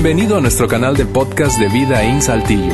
Bienvenido 0.00 0.36
a 0.36 0.40
nuestro 0.40 0.68
canal 0.68 0.96
de 0.96 1.04
podcast 1.06 1.58
de 1.58 1.68
Vida 1.68 2.04
en 2.04 2.22
Saltillo. 2.22 2.72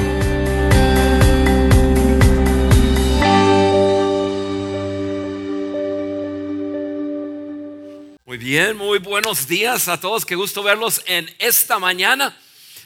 Muy 8.27 8.37
bien, 8.37 8.77
muy 8.77 8.98
buenos 8.98 9.48
días 9.48 9.89
a 9.89 9.98
todos. 9.98 10.27
Qué 10.27 10.34
gusto 10.34 10.62
verlos 10.62 11.02
en 11.07 11.27
esta 11.39 11.79
mañana. 11.79 12.37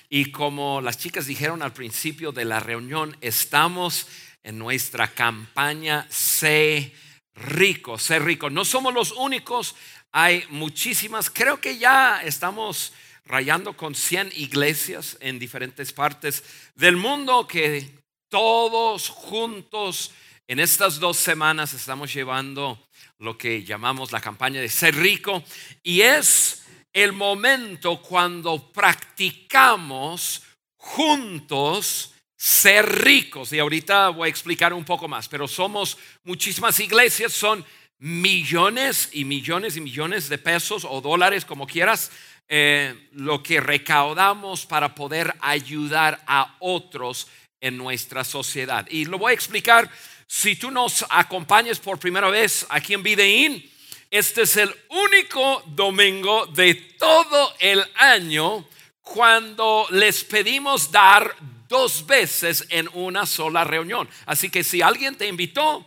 Y 0.08 0.30
como 0.30 0.80
las 0.82 0.98
chicas 0.98 1.26
dijeron 1.26 1.60
al 1.60 1.72
principio 1.72 2.30
de 2.30 2.44
la 2.44 2.60
reunión, 2.60 3.16
estamos 3.20 4.06
en 4.44 4.56
nuestra 4.56 5.08
campaña 5.08 6.06
Sé 6.10 6.92
rico, 7.34 7.98
sé 7.98 8.20
rico. 8.20 8.50
No 8.50 8.64
somos 8.64 8.94
los 8.94 9.10
únicos, 9.10 9.74
hay 10.12 10.44
muchísimas. 10.50 11.28
Creo 11.28 11.60
que 11.60 11.76
ya 11.76 12.22
estamos 12.22 12.92
rayando 13.28 13.76
con 13.76 13.94
100 13.94 14.32
iglesias 14.36 15.16
en 15.20 15.38
diferentes 15.38 15.92
partes 15.92 16.42
del 16.74 16.96
mundo 16.96 17.46
que 17.46 17.88
todos 18.28 19.08
juntos 19.08 20.12
en 20.46 20.60
estas 20.60 20.98
dos 20.98 21.18
semanas 21.18 21.74
estamos 21.74 22.12
llevando 22.12 22.82
lo 23.18 23.36
que 23.36 23.64
llamamos 23.64 24.12
la 24.12 24.20
campaña 24.20 24.60
de 24.60 24.68
ser 24.68 24.96
rico 24.96 25.44
y 25.82 26.00
es 26.00 26.62
el 26.92 27.12
momento 27.12 28.00
cuando 28.00 28.72
practicamos 28.72 30.42
juntos 30.78 32.14
ser 32.34 32.86
ricos. 33.04 33.52
Y 33.52 33.58
ahorita 33.58 34.08
voy 34.08 34.28
a 34.28 34.30
explicar 34.30 34.72
un 34.72 34.84
poco 34.84 35.06
más, 35.06 35.28
pero 35.28 35.46
somos 35.46 35.98
muchísimas 36.24 36.80
iglesias, 36.80 37.32
son 37.32 37.64
millones 37.98 39.10
y 39.12 39.24
millones 39.24 39.76
y 39.76 39.80
millones 39.80 40.28
de 40.28 40.38
pesos 40.38 40.86
o 40.88 41.00
dólares, 41.00 41.44
como 41.44 41.66
quieras, 41.66 42.10
eh, 42.48 43.08
lo 43.12 43.42
que 43.42 43.60
recaudamos 43.60 44.64
para 44.64 44.94
poder 44.94 45.34
ayudar 45.40 46.22
a 46.26 46.56
otros 46.60 47.28
en 47.60 47.76
nuestra 47.76 48.24
sociedad. 48.24 48.86
Y 48.90 49.04
lo 49.04 49.18
voy 49.18 49.32
a 49.32 49.34
explicar 49.34 49.90
si 50.26 50.56
tú 50.56 50.70
nos 50.70 51.04
acompañas 51.10 51.78
por 51.78 51.98
primera 51.98 52.30
vez 52.30 52.66
aquí 52.68 52.94
en 52.94 53.02
Videín. 53.02 53.70
Este 54.10 54.42
es 54.42 54.56
el 54.56 54.74
único 54.88 55.62
domingo 55.66 56.46
de 56.46 56.74
todo 56.74 57.54
el 57.58 57.84
año 57.96 58.66
cuando 59.02 59.86
les 59.90 60.24
pedimos 60.24 60.90
dar 60.90 61.34
dos 61.68 62.06
veces 62.06 62.66
en 62.70 62.88
una 62.94 63.26
sola 63.26 63.64
reunión. 63.64 64.08
Así 64.26 64.48
que 64.48 64.64
si 64.64 64.80
alguien 64.80 65.16
te 65.16 65.26
invitó, 65.26 65.84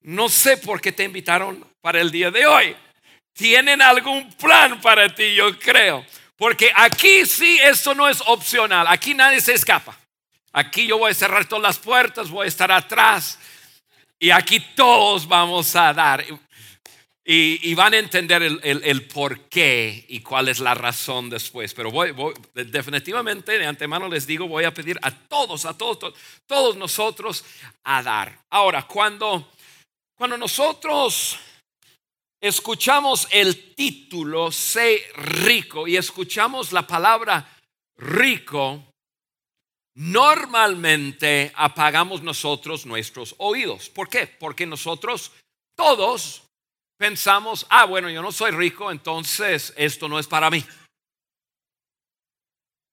no 0.00 0.28
sé 0.28 0.56
por 0.56 0.80
qué 0.80 0.92
te 0.92 1.04
invitaron 1.04 1.66
para 1.80 2.00
el 2.00 2.10
día 2.10 2.30
de 2.30 2.46
hoy. 2.46 2.76
Tienen 3.38 3.80
algún 3.80 4.32
plan 4.32 4.80
para 4.80 5.14
ti, 5.14 5.32
yo 5.32 5.56
creo. 5.60 6.04
Porque 6.36 6.72
aquí 6.74 7.24
sí, 7.24 7.56
esto 7.62 7.94
no 7.94 8.08
es 8.08 8.20
opcional. 8.26 8.84
Aquí 8.88 9.14
nadie 9.14 9.40
se 9.40 9.54
escapa. 9.54 9.96
Aquí 10.52 10.88
yo 10.88 10.98
voy 10.98 11.12
a 11.12 11.14
cerrar 11.14 11.46
todas 11.46 11.62
las 11.62 11.78
puertas, 11.78 12.30
voy 12.30 12.46
a 12.46 12.48
estar 12.48 12.72
atrás. 12.72 13.38
Y 14.18 14.30
aquí 14.30 14.58
todos 14.74 15.28
vamos 15.28 15.76
a 15.76 15.94
dar. 15.94 16.24
Y, 17.24 17.74
van 17.74 17.94
a 17.94 17.98
entender 17.98 18.42
el, 18.42 19.06
por 19.06 19.48
qué 19.48 20.04
y 20.08 20.18
cuál 20.18 20.48
es 20.48 20.58
la 20.58 20.74
razón 20.74 21.30
después. 21.30 21.74
Pero 21.74 21.92
voy, 21.92 22.12
definitivamente 22.54 23.56
de 23.56 23.66
antemano 23.66 24.08
les 24.08 24.26
digo, 24.26 24.48
voy 24.48 24.64
a 24.64 24.74
pedir 24.74 24.98
a 25.00 25.12
todos, 25.12 25.64
a 25.64 25.78
todos, 25.78 26.12
todos 26.44 26.76
nosotros 26.76 27.44
a 27.84 28.02
dar. 28.02 28.36
Ahora, 28.50 28.82
cuando, 28.82 29.52
cuando 30.16 30.36
nosotros 30.36 31.38
escuchamos 32.40 33.26
el 33.30 33.74
título, 33.74 34.52
sé 34.52 35.02
rico, 35.14 35.86
y 35.86 35.96
escuchamos 35.96 36.72
la 36.72 36.86
palabra 36.86 37.56
rico, 37.96 38.84
normalmente 39.94 41.52
apagamos 41.56 42.22
nosotros 42.22 42.86
nuestros 42.86 43.34
oídos. 43.38 43.88
¿Por 43.88 44.08
qué? 44.08 44.26
Porque 44.26 44.66
nosotros 44.66 45.32
todos 45.76 46.44
pensamos, 46.96 47.66
ah, 47.70 47.84
bueno, 47.84 48.10
yo 48.10 48.22
no 48.22 48.32
soy 48.32 48.50
rico, 48.50 48.90
entonces 48.90 49.72
esto 49.76 50.08
no 50.08 50.18
es 50.18 50.26
para 50.26 50.50
mí. 50.50 50.64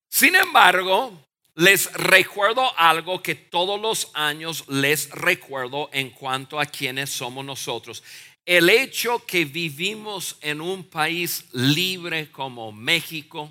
Sin 0.10 0.36
embargo, 0.36 1.26
les 1.56 1.92
recuerdo 1.94 2.78
algo 2.78 3.22
que 3.22 3.36
todos 3.36 3.80
los 3.80 4.12
años 4.14 4.68
les 4.68 5.10
recuerdo 5.12 5.90
en 5.92 6.10
cuanto 6.10 6.60
a 6.60 6.66
quienes 6.66 7.10
somos 7.10 7.46
nosotros. 7.46 8.04
El 8.46 8.70
hecho 8.70 9.26
que 9.26 9.44
vivimos 9.44 10.38
en 10.42 10.62
un 10.62 10.84
país 10.84 11.46
libre 11.54 12.32
como 12.32 12.72
México, 12.72 13.50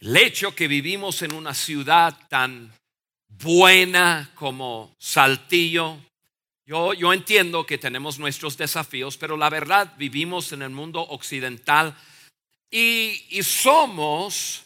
el 0.00 0.14
hecho 0.18 0.54
que 0.54 0.68
vivimos 0.68 1.22
en 1.22 1.32
una 1.32 1.54
ciudad 1.54 2.28
tan 2.28 2.70
buena 3.26 4.30
como 4.34 4.94
Saltillo, 4.98 5.96
yo, 6.66 6.92
yo 6.92 7.10
entiendo 7.14 7.64
que 7.64 7.78
tenemos 7.78 8.18
nuestros 8.18 8.58
desafíos, 8.58 9.16
pero 9.16 9.38
la 9.38 9.48
verdad 9.48 9.94
vivimos 9.96 10.52
en 10.52 10.60
el 10.60 10.70
mundo 10.70 11.00
occidental 11.00 11.96
y, 12.70 13.24
y 13.30 13.42
somos, 13.42 14.62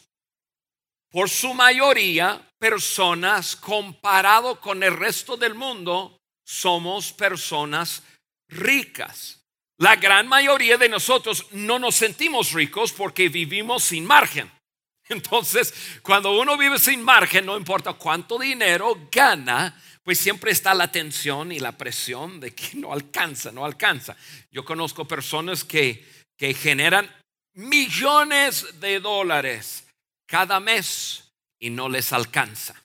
por 1.09 1.29
su 1.29 1.53
mayoría, 1.53 2.45
personas 2.59 3.55
comparado 3.55 4.59
con 4.59 4.83
el 4.83 4.95
resto 4.95 5.37
del 5.37 5.55
mundo, 5.55 6.19
somos 6.43 7.13
personas 7.13 8.03
ricas. 8.49 9.43
La 9.77 9.95
gran 9.95 10.27
mayoría 10.27 10.77
de 10.77 10.89
nosotros 10.89 11.47
no 11.51 11.77
nos 11.77 11.95
sentimos 11.95 12.51
ricos 12.51 12.91
porque 12.91 13.29
vivimos 13.29 13.83
sin 13.83 14.05
margen. 14.05 14.51
Entonces, 15.09 15.73
cuando 16.01 16.39
uno 16.39 16.57
vive 16.57 16.79
sin 16.79 17.03
margen, 17.03 17.45
no 17.45 17.57
importa 17.57 17.93
cuánto 17.93 18.39
dinero 18.39 19.07
gana, 19.11 19.79
pues 20.03 20.19
siempre 20.19 20.51
está 20.51 20.73
la 20.73 20.91
tensión 20.91 21.51
y 21.51 21.59
la 21.59 21.73
presión 21.73 22.39
de 22.39 22.55
que 22.55 22.75
no 22.75 22.93
alcanza, 22.93 23.51
no 23.51 23.65
alcanza. 23.65 24.15
Yo 24.51 24.65
conozco 24.65 25.05
personas 25.05 25.63
que, 25.63 26.05
que 26.37 26.53
generan 26.53 27.13
millones 27.53 28.79
de 28.79 28.99
dólares 28.99 29.85
cada 30.25 30.59
mes 30.59 31.31
y 31.59 31.69
no 31.69 31.89
les 31.89 32.13
alcanza. 32.13 32.81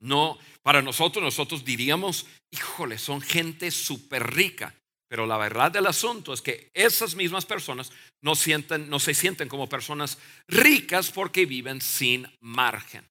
No, 0.00 0.38
para 0.62 0.82
nosotros, 0.82 1.22
nosotros 1.22 1.64
diríamos, 1.64 2.26
híjole, 2.50 2.98
son 2.98 3.20
gente 3.20 3.70
súper 3.70 4.34
rica. 4.34 4.74
Pero 5.14 5.28
la 5.28 5.36
verdad 5.36 5.70
del 5.70 5.86
asunto 5.86 6.32
es 6.32 6.42
que 6.42 6.72
esas 6.74 7.14
mismas 7.14 7.46
personas 7.46 7.92
no, 8.20 8.34
sienten, 8.34 8.90
no 8.90 8.98
se 8.98 9.14
sienten 9.14 9.48
como 9.48 9.68
personas 9.68 10.18
ricas 10.48 11.12
porque 11.12 11.46
viven 11.46 11.80
sin 11.80 12.28
margen. 12.40 13.06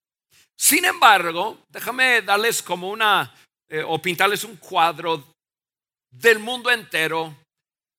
Sin 0.54 0.84
embargo, 0.84 1.62
déjame 1.70 2.20
darles 2.20 2.62
como 2.62 2.90
una 2.90 3.34
eh, 3.70 3.82
o 3.82 4.02
pintarles 4.02 4.44
un 4.44 4.56
cuadro 4.56 5.32
del 6.12 6.40
mundo 6.40 6.70
entero 6.70 7.38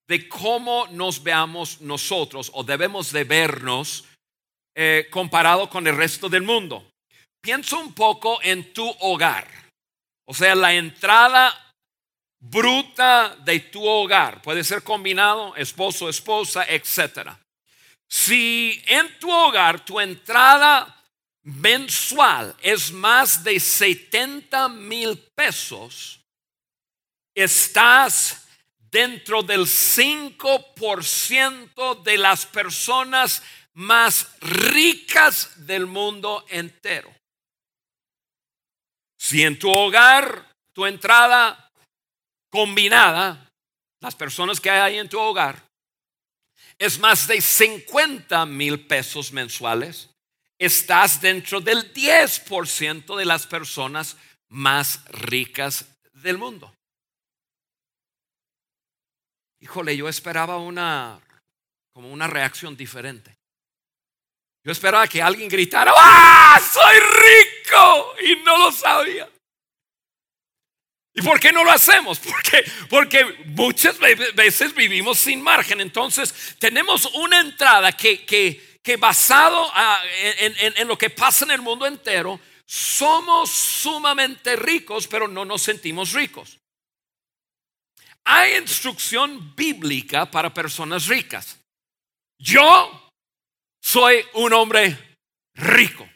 de 0.08 0.30
cómo 0.30 0.86
nos 0.92 1.24
veamos 1.24 1.82
nosotros 1.82 2.52
o 2.54 2.64
debemos 2.64 3.12
de 3.12 3.24
vernos 3.24 4.06
eh, 4.76 5.08
comparado 5.10 5.68
con 5.68 5.88
el 5.88 5.98
resto 5.98 6.30
del 6.30 6.44
mundo. 6.44 6.92
Piensa 7.42 7.78
un 7.78 7.92
poco 7.96 8.40
en 8.44 8.72
tu 8.72 8.88
hogar, 9.00 9.50
o 10.28 10.34
sea, 10.36 10.54
la 10.54 10.76
entrada 10.76 11.65
bruta 12.40 13.36
de 13.44 13.60
tu 13.60 13.86
hogar. 13.86 14.42
Puede 14.42 14.64
ser 14.64 14.84
combinado, 14.84 15.56
esposo, 15.56 16.10
esposa, 16.10 16.66
etc. 16.68 17.30
Si 18.08 18.82
en 18.86 19.20
tu 19.20 19.32
hogar 19.32 19.84
tu 19.84 20.00
entrada 20.00 21.04
mensual 21.44 22.56
es 22.62 22.92
más 22.92 23.44
de 23.44 23.60
70 23.60 24.70
mil 24.70 25.18
pesos, 25.36 26.22
estás 27.36 28.48
dentro 28.78 29.44
del 29.44 29.66
5% 29.66 32.04
de 32.04 32.18
las 32.18 32.46
personas 32.46 33.44
más 33.74 34.30
ricas 34.40 35.68
del 35.68 35.86
mundo 35.86 36.46
entero. 36.50 37.14
Si 39.18 39.44
en 39.44 39.60
tu 39.60 39.70
hogar 39.70 40.56
tu 40.72 40.86
entrada 40.86 41.65
combinada, 42.56 43.52
las 44.00 44.16
personas 44.16 44.62
que 44.62 44.70
hay 44.70 44.98
en 44.98 45.10
tu 45.10 45.20
hogar, 45.20 45.62
es 46.80 46.98
más 47.00 47.28
de 47.28 47.42
50 47.42 48.46
mil 48.46 48.88
pesos 48.88 49.34
mensuales, 49.34 50.10
estás 50.58 51.20
dentro 51.20 51.60
del 51.60 51.94
10% 51.94 53.18
de 53.18 53.26
las 53.26 53.46
personas 53.46 54.16
más 54.48 55.04
ricas 55.10 55.86
del 56.14 56.38
mundo. 56.38 56.74
Híjole, 59.60 59.98
yo 59.98 60.08
esperaba 60.08 60.58
una 60.58 61.20
como 61.92 62.10
una 62.10 62.28
reacción 62.28 62.78
diferente. 62.78 63.36
Yo 64.64 64.72
esperaba 64.72 65.08
que 65.10 65.22
alguien 65.22 65.50
gritara, 65.50 65.92
¡Ah, 65.94 66.58
soy 66.62 67.00
rico! 67.00 68.16
Y 68.22 68.44
no 68.44 68.58
lo 68.58 68.72
sabía. 68.72 69.30
¿Y 71.16 71.22
por 71.22 71.40
qué 71.40 71.54
no 71.54 71.64
lo 71.64 71.72
hacemos? 71.72 72.20
Porque, 72.20 72.66
porque 72.90 73.24
muchas 73.46 73.98
veces 73.98 74.76
vivimos 74.76 75.18
sin 75.18 75.42
margen. 75.42 75.80
Entonces 75.80 76.56
tenemos 76.60 77.06
una 77.14 77.40
entrada 77.40 77.94
que, 77.94 78.26
que, 78.26 78.80
que 78.84 78.98
basado 78.98 79.72
ah, 79.74 80.04
en, 80.20 80.88
lo 80.88 80.98
que 80.98 81.10
pasa 81.10 81.46
en 81.46 81.52
el 81.52 81.62
mundo 81.62 81.88
entero, 81.88 82.40
somos 82.66 83.50
sumamente 83.50 84.58
ricos, 84.58 85.08
pero 85.08 85.28
no 85.30 85.46
nos 85.46 85.62
sentimos 85.62 86.12
ricos. 86.12 86.60
Hay 88.26 88.58
instrucción 88.58 89.56
bíblica 89.56 90.30
para 90.30 90.54
personas 90.54 91.08
ricas. 91.08 91.58
Yo 92.38 93.12
soy 93.82 94.26
un 94.34 94.52
hombre 94.52 95.18
rico. 95.54 96.10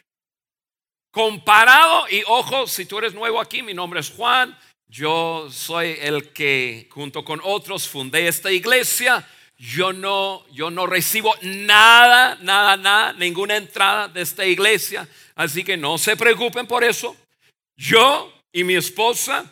Comparado, 1.10 2.06
y 2.10 2.22
ojo, 2.26 2.66
si 2.66 2.84
tú 2.84 2.98
eres 2.98 3.14
nuevo 3.14 3.40
aquí, 3.40 3.62
mi 3.62 3.74
nombre 3.74 4.00
es 4.00 4.10
Juan, 4.10 4.56
yo 4.90 5.48
soy 5.52 5.96
el 6.00 6.32
que 6.32 6.88
junto 6.90 7.24
con 7.24 7.40
otros 7.44 7.88
fundé 7.88 8.26
esta 8.26 8.50
iglesia. 8.50 9.24
Yo 9.56 9.92
no, 9.92 10.44
yo 10.50 10.70
no 10.70 10.86
recibo 10.86 11.32
nada, 11.42 12.36
nada, 12.42 12.76
nada, 12.76 13.12
ninguna 13.12 13.56
entrada 13.56 14.08
de 14.08 14.22
esta 14.22 14.44
iglesia. 14.44 15.08
Así 15.36 15.62
que 15.62 15.76
no 15.76 15.96
se 15.96 16.16
preocupen 16.16 16.66
por 16.66 16.82
eso. 16.82 17.16
Yo 17.76 18.32
y 18.52 18.64
mi 18.64 18.74
esposa, 18.74 19.44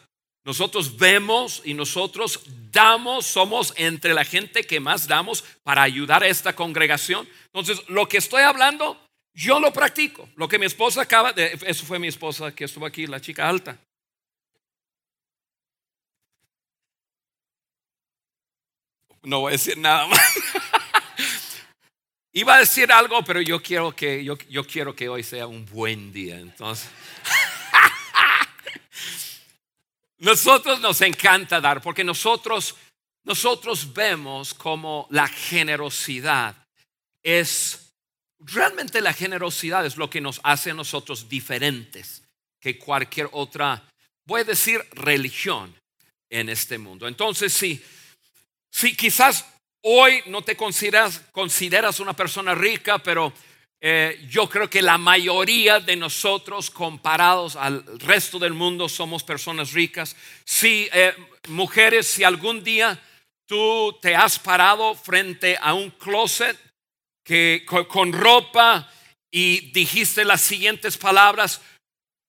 nosotros 0.45 0.97
vemos 0.97 1.63
y 1.65 1.73
nosotros 1.73 2.41
damos, 2.73 3.25
somos 3.25 3.73
entre 3.77 4.15
la 4.15 4.25
gente 4.25 4.65
que 4.65 4.81
más 4.81 5.07
damos 5.07 5.45
para 5.63 5.83
ayudar 5.83 6.25
a 6.25 6.29
esta 6.29 6.53
congregación. 6.53 7.29
Entonces, 7.45 7.81
lo 7.89 8.09
que 8.09 8.17
estoy 8.17 8.43
hablando, 8.43 9.01
yo 9.35 9.61
lo 9.61 9.73
practico. 9.73 10.29
Lo 10.35 10.49
que 10.49 10.59
mi 10.59 10.67
esposa 10.67 11.03
acaba 11.03 11.33
de, 11.33 11.57
eso 11.65 11.87
fue 11.87 12.01
mi 12.01 12.09
esposa 12.09 12.53
que 12.53 12.65
estuvo 12.65 12.87
aquí, 12.87 13.07
la 13.07 13.21
chica 13.21 13.49
alta. 13.49 13.79
No 19.23 19.41
voy 19.41 19.51
a 19.51 19.53
decir 19.53 19.79
nada 19.79 20.07
más. 20.07 20.21
Iba 22.33 22.57
a 22.57 22.61
decir 22.61 22.93
algo, 22.93 23.25
pero 23.25 23.41
yo 23.41 23.63
quiero 23.63 23.95
que, 23.95 24.23
yo, 24.23 24.67
quiero 24.67 24.95
que 24.95 25.09
hoy 25.09 25.23
sea 25.23 25.47
un 25.47 25.67
buen 25.67 26.13
día. 26.13 26.39
Entonces, 26.39 26.89
nosotros 30.19 30.81
nos 30.81 31.01
encanta 31.01 31.61
dar, 31.61 31.83
porque 31.83 32.05
nosotros, 32.05 32.77
nosotros 33.25 33.93
vemos 33.93 34.55
como 34.55 35.07
la 35.11 35.27
generosidad 35.27 36.55
es, 37.23 37.93
realmente 38.39 39.01
la 39.01 39.13
generosidad 39.13 39.85
es 39.85 39.97
lo 39.97 40.09
que 40.09 40.21
nos 40.21 40.41
hace 40.45 40.71
a 40.71 40.75
nosotros 40.75 41.29
diferentes 41.29 42.23
que 42.61 42.79
cualquier 42.79 43.29
otra, 43.33 43.89
voy 44.27 44.43
a 44.43 44.45
decir, 44.45 44.85
religión 44.93 45.75
en 46.31 46.51
este 46.51 46.79
mundo. 46.79 47.09
Entonces, 47.09 47.53
sí 47.53 47.83
si 48.71 48.97
quizás 48.97 49.45
hoy 49.83 50.23
no 50.27 50.43
te 50.43 50.57
consideras, 50.57 52.01
una 52.01 52.15
persona 52.15 52.55
rica, 52.55 52.99
pero 52.99 53.33
eh, 53.81 54.27
yo 54.29 54.49
creo 54.49 54.69
que 54.69 54.83
la 54.83 54.99
mayoría 54.99 55.81
de 55.81 55.97
nosotros, 55.97 56.71
comparados 56.71 57.57
al 57.57 57.85
resto 58.01 58.39
del 58.39 58.53
mundo, 58.53 58.89
somos 58.89 59.23
personas 59.23 59.73
ricas. 59.73 60.17
Si, 60.45 60.89
eh, 60.93 61.15
mujeres, 61.49 62.07
si 62.07 62.25
algún 62.25 62.65
día 62.65 63.01
tú 63.47 63.97
te 64.03 64.15
has 64.15 64.39
parado 64.39 64.95
frente 64.95 65.57
a 65.61 65.75
un 65.75 65.91
closet 65.91 66.59
que, 67.25 67.65
con 67.89 68.13
ropa 68.13 68.91
y 69.31 69.71
dijiste 69.73 70.25
las 70.25 70.41
siguientes 70.41 70.97
palabras, 70.97 71.61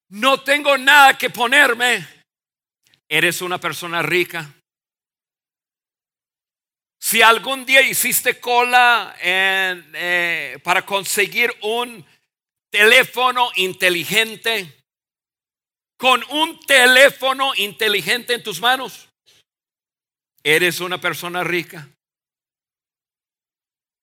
no 0.10 0.42
tengo 0.42 0.78
nada 0.78 1.18
que 1.18 1.30
ponerme, 1.30 2.08
eres 3.08 3.42
una 3.42 3.60
persona 3.60 4.02
rica. 4.02 4.54
Si 7.02 7.22
algún 7.22 7.66
día 7.66 7.82
hiciste 7.82 8.40
cola 8.40 9.16
eh, 9.22 10.60
para 10.64 10.86
conseguir 10.86 11.56
un 11.62 12.06
teléfono 12.70 13.50
inteligente, 13.56 14.84
con 15.98 16.24
un 16.30 16.60
teléfono 16.62 17.54
inteligente 17.56 18.34
en 18.34 18.44
tus 18.44 18.60
manos, 18.60 19.10
eres 20.44 20.82
una 20.82 21.00
persona 21.00 21.44
rica. 21.44 21.90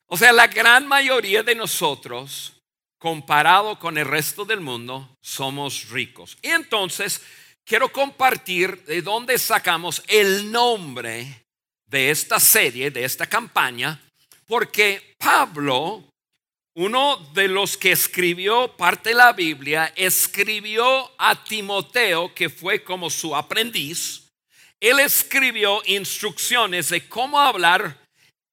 O 0.06 0.16
sea, 0.16 0.32
la 0.32 0.46
gran 0.46 0.86
mayoría 0.86 1.42
de 1.42 1.54
nosotros, 1.54 2.60
comparado 2.98 3.78
con 3.78 3.98
el 3.98 4.06
resto 4.06 4.44
del 4.44 4.60
mundo, 4.60 5.16
somos 5.20 5.90
ricos. 5.90 6.38
Y 6.42 6.48
entonces 6.48 7.22
quiero 7.64 7.92
compartir 7.92 8.84
de 8.84 9.02
dónde 9.02 9.38
sacamos 9.38 10.02
el 10.06 10.50
nombre 10.50 11.45
de 11.86 12.10
esta 12.10 12.40
serie, 12.40 12.90
de 12.90 13.04
esta 13.04 13.26
campaña, 13.26 14.00
porque 14.46 15.14
Pablo, 15.18 16.04
uno 16.74 17.16
de 17.34 17.48
los 17.48 17.76
que 17.76 17.92
escribió 17.92 18.76
parte 18.76 19.10
de 19.10 19.16
la 19.16 19.32
Biblia, 19.32 19.92
escribió 19.96 21.10
a 21.18 21.42
Timoteo, 21.44 22.34
que 22.34 22.48
fue 22.48 22.82
como 22.82 23.10
su 23.10 23.34
aprendiz. 23.34 24.28
Él 24.78 25.00
escribió 25.00 25.82
instrucciones 25.86 26.90
de 26.90 27.08
cómo 27.08 27.40
hablar 27.40 28.06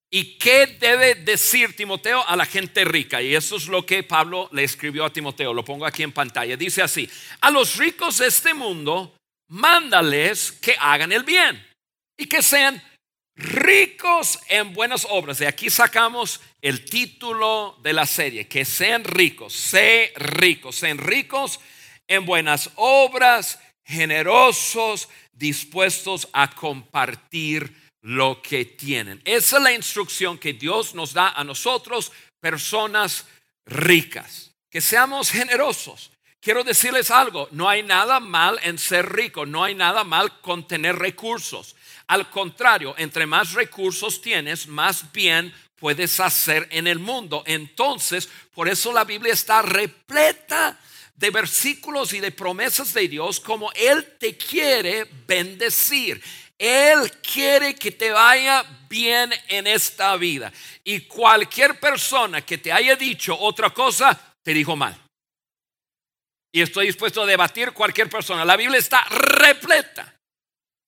y 0.09 0.37
qué 0.37 0.67
debe 0.79 1.15
decir 1.15 1.75
Timoteo 1.75 2.25
a 2.27 2.35
la 2.35 2.45
gente 2.45 2.85
rica. 2.85 3.21
Y 3.21 3.35
eso 3.35 3.57
es 3.57 3.67
lo 3.67 3.83
que 3.85 4.03
Pablo 4.03 4.47
le 4.51 4.63
escribió 4.63 5.05
a 5.05 5.11
Timoteo. 5.11 5.53
Lo 5.53 5.65
pongo 5.65 5.85
aquí 5.85 6.03
en 6.03 6.11
pantalla. 6.11 6.55
Dice 6.55 6.83
así, 6.83 7.09
a 7.41 7.49
los 7.49 7.77
ricos 7.77 8.19
de 8.19 8.27
este 8.27 8.53
mundo, 8.53 9.17
mándales 9.49 10.51
que 10.51 10.75
hagan 10.79 11.11
el 11.11 11.23
bien 11.23 11.65
y 12.15 12.27
que 12.27 12.43
sean 12.43 12.81
ricos 13.35 14.39
en 14.49 14.73
buenas 14.73 15.07
obras. 15.09 15.39
De 15.39 15.47
aquí 15.47 15.69
sacamos 15.69 16.41
el 16.61 16.85
título 16.85 17.77
de 17.81 17.93
la 17.93 18.05
serie, 18.05 18.47
que 18.47 18.65
sean 18.65 19.03
ricos, 19.03 19.53
sé 19.53 20.13
ricos, 20.15 20.75
sean 20.75 20.97
ricos 20.97 21.59
en 22.07 22.25
buenas 22.25 22.69
obras, 22.75 23.59
generosos, 23.85 25.09
dispuestos 25.31 26.27
a 26.33 26.49
compartir 26.49 27.75
lo 28.01 28.41
que 28.41 28.65
tienen. 28.65 29.21
Esa 29.25 29.57
es 29.57 29.63
la 29.63 29.73
instrucción 29.73 30.37
que 30.37 30.53
Dios 30.53 30.93
nos 30.93 31.13
da 31.13 31.29
a 31.29 31.43
nosotros, 31.43 32.11
personas 32.39 33.25
ricas, 33.65 34.51
que 34.69 34.81
seamos 34.81 35.31
generosos. 35.31 36.11
Quiero 36.41 36.65
decirles 36.65 37.09
algo, 37.09 37.47
no 37.51 37.69
hay 37.69 37.83
nada 37.83 38.19
mal 38.19 38.59
en 38.63 38.77
ser 38.77 39.13
rico, 39.13 39.45
no 39.45 39.63
hay 39.63 39.75
nada 39.75 40.03
mal 40.03 40.41
con 40.41 40.67
tener 40.67 40.97
recursos. 40.97 41.75
Al 42.13 42.29
contrario, 42.29 42.93
entre 42.99 43.25
más 43.25 43.53
recursos 43.53 44.21
tienes, 44.21 44.67
más 44.67 45.11
bien 45.11 45.51
puedes 45.77 46.19
hacer 46.19 46.67
en 46.69 46.85
el 46.85 46.99
mundo. 46.99 47.41
Entonces, 47.47 48.29
por 48.53 48.69
eso 48.69 48.93
la 48.93 49.03
Biblia 49.03 49.33
está 49.33 49.63
repleta 49.63 50.79
de 51.15 51.31
versículos 51.31 52.13
y 52.13 52.19
de 52.19 52.29
promesas 52.29 52.93
de 52.93 53.07
Dios 53.07 53.39
como 53.39 53.71
Él 53.73 54.05
te 54.19 54.37
quiere 54.37 55.07
bendecir. 55.25 56.21
Él 56.59 57.11
quiere 57.13 57.73
que 57.73 57.89
te 57.89 58.11
vaya 58.11 58.63
bien 58.87 59.33
en 59.47 59.65
esta 59.65 60.15
vida. 60.15 60.53
Y 60.83 61.07
cualquier 61.07 61.79
persona 61.79 62.45
que 62.45 62.59
te 62.59 62.71
haya 62.71 62.95
dicho 62.95 63.35
otra 63.39 63.71
cosa, 63.71 64.35
te 64.43 64.53
dijo 64.53 64.75
mal. 64.75 64.95
Y 66.51 66.61
estoy 66.61 66.85
dispuesto 66.85 67.23
a 67.23 67.25
debatir 67.25 67.71
cualquier 67.71 68.07
persona. 68.07 68.45
La 68.45 68.55
Biblia 68.55 68.77
está 68.77 69.03
repleta 69.05 70.12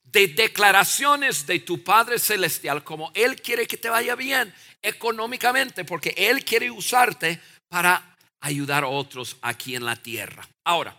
de 0.06 0.28
declaraciones 0.28 1.46
de 1.46 1.60
tu 1.60 1.84
Padre 1.84 2.20
Celestial 2.20 2.84
como 2.84 3.12
Él 3.14 3.42
quiere 3.42 3.68
que 3.68 3.78
te 3.78 3.90
vaya 3.90 4.16
bien 4.16 4.54
económicamente, 4.82 5.84
porque 5.84 6.14
Él 6.16 6.46
quiere 6.46 6.72
usarte 6.72 7.42
para 7.70 8.16
ayudar 8.42 8.84
a 8.84 8.88
otros 8.88 9.38
aquí 9.42 9.76
en 9.76 9.86
la 9.86 9.96
tierra. 9.96 10.48
Ahora, 10.66 10.96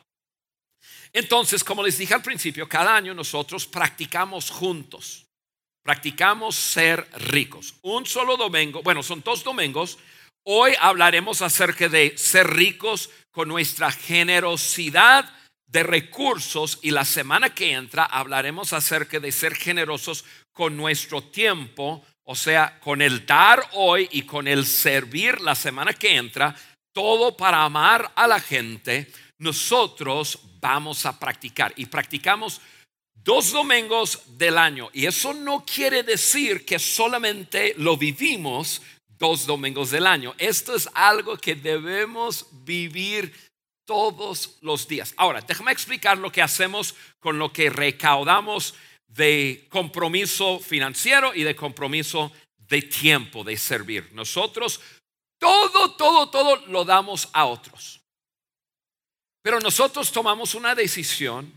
entonces, 1.12 1.64
como 1.64 1.82
les 1.82 1.96
dije 1.96 2.12
al 2.12 2.22
principio, 2.22 2.68
cada 2.68 2.94
año 2.94 3.14
nosotros 3.14 3.66
practicamos 3.66 4.50
juntos, 4.50 5.24
practicamos 5.82 6.56
ser 6.56 7.08
ricos. 7.28 7.74
Un 7.82 8.04
solo 8.04 8.36
domingo, 8.36 8.82
bueno, 8.82 9.02
son 9.02 9.22
dos 9.22 9.42
domingos. 9.42 9.98
Hoy 10.44 10.74
hablaremos 10.78 11.40
acerca 11.40 11.88
de 11.88 12.18
ser 12.18 12.48
ricos 12.48 13.08
con 13.30 13.48
nuestra 13.48 13.90
generosidad 13.90 15.32
de 15.66 15.82
recursos 15.82 16.78
y 16.82 16.90
la 16.90 17.04
semana 17.04 17.50
que 17.50 17.72
entra 17.72 18.04
hablaremos 18.04 18.72
acerca 18.72 19.20
de 19.20 19.32
ser 19.32 19.54
generosos 19.54 20.24
con 20.52 20.76
nuestro 20.76 21.22
tiempo, 21.22 22.04
o 22.24 22.34
sea, 22.34 22.78
con 22.80 23.02
el 23.02 23.26
dar 23.26 23.68
hoy 23.72 24.08
y 24.12 24.22
con 24.22 24.48
el 24.48 24.64
servir 24.64 25.40
la 25.40 25.54
semana 25.54 25.92
que 25.92 26.16
entra, 26.16 26.54
todo 26.92 27.36
para 27.36 27.62
amar 27.64 28.10
a 28.14 28.26
la 28.26 28.40
gente, 28.40 29.10
nosotros 29.38 30.38
vamos 30.60 31.04
a 31.04 31.18
practicar 31.18 31.72
y 31.76 31.86
practicamos 31.86 32.60
dos 33.12 33.52
domingos 33.52 34.22
del 34.38 34.56
año. 34.56 34.88
Y 34.92 35.06
eso 35.06 35.34
no 35.34 35.64
quiere 35.64 36.02
decir 36.02 36.64
que 36.64 36.78
solamente 36.78 37.74
lo 37.76 37.96
vivimos 37.96 38.80
dos 39.18 39.46
domingos 39.46 39.90
del 39.90 40.06
año. 40.06 40.34
Esto 40.38 40.74
es 40.74 40.88
algo 40.94 41.36
que 41.36 41.54
debemos 41.54 42.46
vivir 42.64 43.32
todos 43.86 44.58
los 44.60 44.86
días. 44.86 45.14
Ahora, 45.16 45.40
déjame 45.40 45.72
explicar 45.72 46.18
lo 46.18 46.30
que 46.30 46.42
hacemos 46.42 46.94
con 47.18 47.38
lo 47.38 47.52
que 47.52 47.70
recaudamos 47.70 48.74
de 49.06 49.66
compromiso 49.70 50.58
financiero 50.58 51.34
y 51.34 51.42
de 51.44 51.56
compromiso 51.56 52.32
de 52.58 52.82
tiempo 52.82 53.44
de 53.44 53.56
servir. 53.56 54.10
Nosotros 54.12 54.80
todo, 55.38 55.94
todo, 55.96 56.28
todo 56.28 56.56
lo 56.66 56.84
damos 56.84 57.28
a 57.32 57.46
otros. 57.46 58.00
Pero 59.42 59.60
nosotros 59.60 60.10
tomamos 60.10 60.54
una 60.54 60.74
decisión 60.74 61.52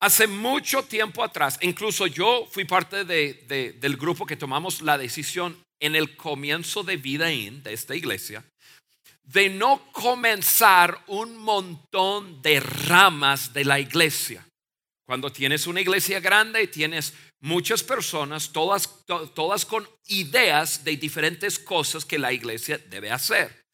hace 0.00 0.26
mucho 0.26 0.82
tiempo 0.82 1.22
atrás, 1.22 1.58
incluso 1.60 2.06
yo 2.06 2.46
fui 2.50 2.64
parte 2.64 3.04
del 3.04 3.96
grupo 3.96 4.26
que 4.26 4.36
tomamos 4.36 4.80
la 4.80 4.98
decisión 4.98 5.62
en 5.78 5.94
el 5.94 6.16
comienzo 6.16 6.82
de 6.82 6.96
Vida 6.96 7.30
In, 7.30 7.62
de 7.62 7.74
esta 7.74 7.94
iglesia, 7.94 8.44
de 9.32 9.48
no 9.48 9.92
comenzar 9.92 11.04
un 11.06 11.36
montón 11.36 12.42
de 12.42 12.58
ramas 12.58 13.52
de 13.52 13.64
la 13.64 13.78
iglesia. 13.78 14.44
Cuando 15.06 15.30
tienes 15.30 15.66
una 15.66 15.80
iglesia 15.80 16.18
grande 16.18 16.62
y 16.62 16.66
tienes 16.66 17.14
muchas 17.40 17.82
personas, 17.82 18.50
todas, 18.50 18.88
todas 19.34 19.64
con 19.64 19.88
ideas 20.08 20.82
de 20.82 20.96
diferentes 20.96 21.58
cosas 21.58 22.04
que 22.04 22.18
la 22.18 22.32
iglesia 22.32 22.78
debe 22.78 23.12
hacer. 23.12 23.66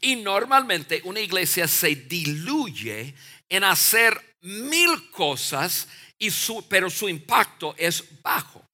Y 0.00 0.16
normalmente 0.16 1.00
una 1.04 1.20
iglesia 1.20 1.66
se 1.66 1.94
diluye 1.94 3.14
en 3.48 3.64
hacer 3.64 4.36
mil 4.42 5.10
cosas, 5.10 5.88
y 6.18 6.30
su, 6.30 6.66
pero 6.68 6.88
su 6.88 7.08
impacto 7.08 7.74
es 7.76 8.04
bajo. 8.22 8.64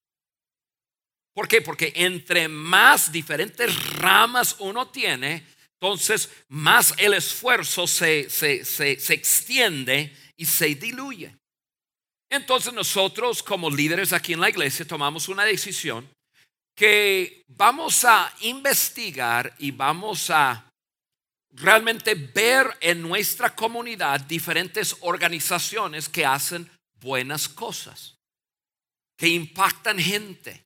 ¿Por 1.35 1.49
qué? 1.49 1.63
Porque 1.63 1.93
entre 1.95 2.49
más 2.49 3.11
diferentes 3.11 3.95
ramas 3.95 4.57
uno 4.59 4.89
tiene, 4.89 5.56
entonces 5.81 6.31
más 6.49 6.95
el 6.97 7.15
esfuerzo 7.15 7.87
se, 7.87 8.31
se, 8.31 8.65
se 8.65 9.15
extiende 9.15 10.15
y 10.37 10.47
se 10.47 10.75
diluye. 10.75 11.37
Entonces 12.31 12.73
nosotros 12.73 13.43
como 13.43 13.71
líderes 13.71 14.13
aquí 14.13 14.33
en 14.33 14.41
la 14.41 14.51
iglesia 14.51 14.87
tomamos 14.87 15.29
una 15.29 15.45
decisión 15.45 16.09
que 16.75 17.45
vamos 17.49 18.05
a 18.05 18.33
investigar 18.41 19.55
y 19.59 19.71
vamos 19.71 20.29
a 20.31 20.69
realmente 21.53 22.15
ver 22.15 22.77
en 22.81 23.01
nuestra 23.01 23.55
comunidad 23.55 24.21
diferentes 24.21 24.97
organizaciones 25.01 26.09
que 26.09 26.27
hacen 26.27 26.71
buenas 27.01 27.49
cosas, 27.49 28.17
que 29.17 29.29
impactan 29.29 29.99
gente, 29.99 30.66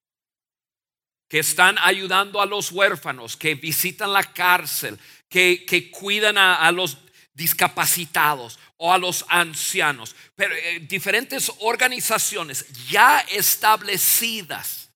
que 1.31 1.39
están 1.39 1.79
ayudando 1.79 2.43
a 2.43 2.47
los 2.47 2.73
huérfanos, 2.73 3.37
que 3.37 3.55
visitan 3.55 4.13
la 4.13 4.25
cárcel, 4.25 4.99
que, 5.29 5.65
que 5.65 5.89
cuidan 5.89 6.37
a, 6.37 6.71
los 6.73 6.99
discapacitados 7.33 8.59
o 8.77 8.93
a 8.93 8.99
los 8.99 9.25
ancianos, 9.29 10.17
pero 10.35 10.53
eh, 10.57 10.81
diferentes 10.89 11.53
organizaciones 11.61 12.67
ya 12.89 13.21
establecidas 13.21 14.91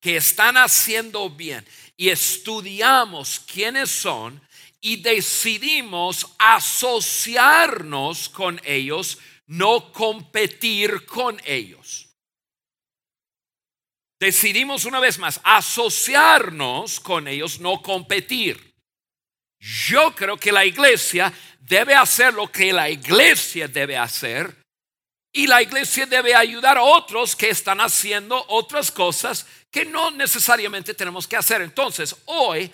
que 0.00 0.18
están 0.18 0.56
haciendo 0.56 1.28
bien 1.30 1.66
y 1.96 2.10
estudiamos 2.10 3.40
quiénes 3.40 3.90
son 3.90 4.40
y 4.80 5.02
decidimos 5.02 6.28
asociarnos 6.38 8.28
con 8.28 8.60
ellos, 8.64 9.18
no 9.48 9.92
competir 9.92 11.04
con 11.06 11.42
ellos. 11.44 12.06
Decidimos 14.18 14.84
una 14.84 15.00
vez 15.00 15.18
más 15.18 15.40
asociarnos 15.44 17.00
con 17.00 17.28
ellos, 17.28 17.60
no 17.60 17.82
competir. 17.82 18.74
Yo 19.58 20.14
creo 20.14 20.36
que 20.36 20.52
la 20.52 20.64
iglesia 20.64 21.32
debe 21.60 21.94
hacer 21.94 22.32
lo 22.34 22.50
que 22.50 22.72
la 22.72 22.88
iglesia 22.88 23.68
debe 23.68 23.96
hacer 23.96 24.54
y 25.32 25.46
la 25.46 25.60
iglesia 25.60 26.06
debe 26.06 26.34
ayudar 26.34 26.78
a 26.78 26.82
otros 26.82 27.36
que 27.36 27.50
están 27.50 27.80
haciendo 27.80 28.42
otras 28.48 28.90
cosas 28.90 29.46
que 29.70 29.84
no 29.84 30.10
necesariamente 30.10 30.94
tenemos 30.94 31.26
que 31.26 31.36
hacer. 31.36 31.60
Entonces, 31.60 32.16
hoy 32.24 32.72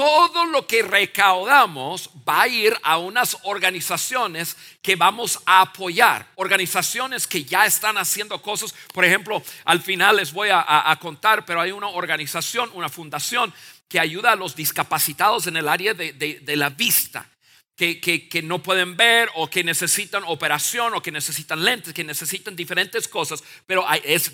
todo 0.00 0.46
lo 0.46 0.66
que 0.66 0.80
recaudamos 0.80 2.08
va 2.26 2.40
a 2.40 2.48
ir 2.48 2.74
a 2.82 2.96
unas 2.96 3.36
organizaciones 3.42 4.56
que 4.80 4.96
vamos 4.96 5.38
a 5.44 5.60
apoyar, 5.60 6.26
organizaciones 6.36 7.26
que 7.26 7.44
ya 7.44 7.66
están 7.66 7.98
haciendo 7.98 8.40
cosas. 8.40 8.74
Por 8.94 9.04
ejemplo, 9.04 9.42
al 9.66 9.82
final 9.82 10.16
les 10.16 10.32
voy 10.32 10.48
a, 10.50 10.98
contar, 11.02 11.44
pero 11.44 11.60
hay 11.60 11.70
una 11.70 11.88
organización, 11.88 12.70
una 12.72 12.88
fundación 12.88 13.52
que 13.88 14.00
ayuda 14.00 14.32
a 14.32 14.36
los 14.36 14.56
discapacitados 14.56 15.46
en 15.48 15.58
el 15.58 15.68
área 15.68 15.92
de, 15.92 16.56
la 16.56 16.70
vista. 16.70 17.28
Que, 17.76 18.40
no 18.42 18.62
pueden 18.62 18.96
ver 18.96 19.28
o 19.34 19.50
que 19.50 19.62
necesitan 19.62 20.22
operación 20.26 20.94
o 20.94 21.02
que 21.02 21.12
necesitan 21.12 21.62
lentes, 21.62 21.92
que 21.92 22.04
necesitan 22.04 22.56
diferentes 22.56 23.06
cosas, 23.06 23.44
pero 23.66 23.84
es 24.02 24.32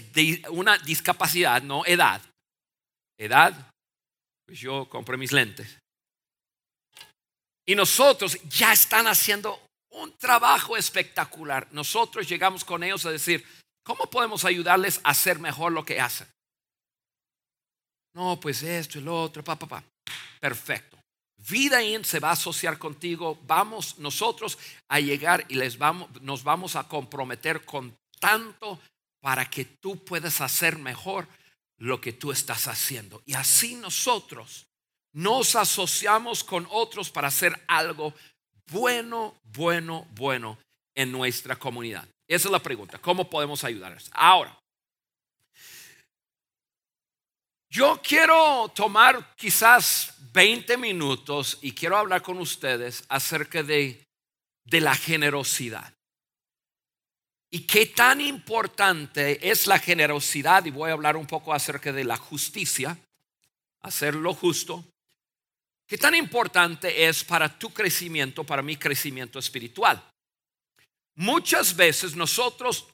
una 0.51 0.79
discapacidad, 0.79 1.61
no 1.61 1.85
edad. 1.87 2.23
Edad, 3.19 3.73
pues 4.47 4.61
yo 4.61 4.89
compré 4.89 5.17
mis 5.17 5.33
lentes. 5.33 5.79
Y 7.67 7.75
nosotros 7.75 8.39
ya 8.49 8.73
están 8.73 9.09
haciendo 9.09 9.61
un 9.91 10.17
trabajo 10.17 10.77
espectacular. 10.77 11.67
Nosotros 11.73 12.29
llegamos 12.29 12.65
con 12.65 12.85
ellos 12.85 13.05
a 13.07 13.11
decir, 13.11 13.45
¿cómo 13.83 14.09
podemos 14.09 14.45
ayudarles 14.45 15.01
a 15.03 15.11
hacer 15.11 15.41
mejor 15.41 15.73
lo 15.73 15.85
que 15.85 16.01
hacen? 16.01 16.29
No, 18.15 18.39
pues 18.39 18.63
esto 18.63 19.01
lo 19.01 19.21
otro, 19.21 19.43
papá, 19.43 19.67
papá. 19.67 19.85
Perfecto. 20.41 20.97
Vida 21.49 21.83
In 21.83 22.05
se 22.05 22.21
va 22.21 22.31
a 22.31 22.33
asociar 22.33 22.79
contigo. 22.79 23.39
Vamos 23.47 23.99
nosotros 23.99 24.59
a 24.89 25.01
llegar 25.01 25.45
y 25.49 25.57
les 25.57 25.77
vamos, 25.77 26.09
nos 26.23 26.43
vamos 26.43 26.77
a 26.77 26.89
comprometer 26.89 27.65
con 27.65 27.95
tanto 28.19 28.81
para 29.21 29.49
que 29.51 29.65
tú 29.65 30.03
puedas 30.05 30.41
hacer 30.41 30.79
mejor 30.79 31.27
lo 31.79 32.01
que 32.01 32.13
tú 32.13 32.33
estás 32.33 32.69
haciendo. 32.69 33.23
Y 33.27 33.35
así 33.35 33.75
nosotros 33.75 34.67
nos 35.13 35.57
asociamos 35.57 36.45
con 36.45 36.67
otros 36.71 37.11
para 37.11 37.29
hacer 37.29 37.63
algo 37.69 38.15
bueno, 38.71 39.41
bueno, 39.45 40.07
bueno 40.11 40.59
en 40.95 41.13
nuestra 41.13 41.57
comunidad. 41.57 42.07
Esa 42.29 42.49
es 42.49 42.53
la 42.53 42.63
pregunta. 42.63 42.99
¿Cómo 42.99 43.31
podemos 43.31 43.63
ayudarles? 43.65 44.11
Ahora, 44.13 44.59
yo 47.71 48.01
quiero 48.03 48.71
tomar 48.75 49.35
quizás 49.37 50.15
20 50.33 50.77
minutos 50.77 51.59
y 51.63 51.73
quiero 51.73 51.97
hablar 51.97 52.23
con 52.23 52.39
ustedes 52.39 53.05
acerca 53.09 53.63
de, 53.63 54.03
de 54.65 54.81
la 54.81 54.95
generosidad. 54.95 55.96
Y 57.51 57.61
qué 57.61 57.87
tan 57.87 58.21
importante 58.21 59.49
es 59.49 59.67
la 59.67 59.79
generosidad, 59.79 60.65
y 60.65 60.71
voy 60.71 60.91
a 60.91 60.95
hablar 60.95 61.17
un 61.17 61.27
poco 61.27 61.55
acerca 61.55 61.93
de 61.93 62.05
la 62.05 62.17
justicia, 62.17 62.99
hacer 63.83 64.15
lo 64.15 64.35
justo. 64.35 64.85
Qué 65.87 65.97
tan 65.97 66.15
importante 66.15 67.07
es 67.07 67.23
para 67.23 67.59
tu 67.59 67.73
crecimiento, 67.73 68.43
para 68.43 68.63
mi 68.63 68.77
crecimiento 68.77 69.39
espiritual. 69.39 70.03
Muchas 71.15 71.77
veces 71.77 72.17
nosotros 72.17 72.89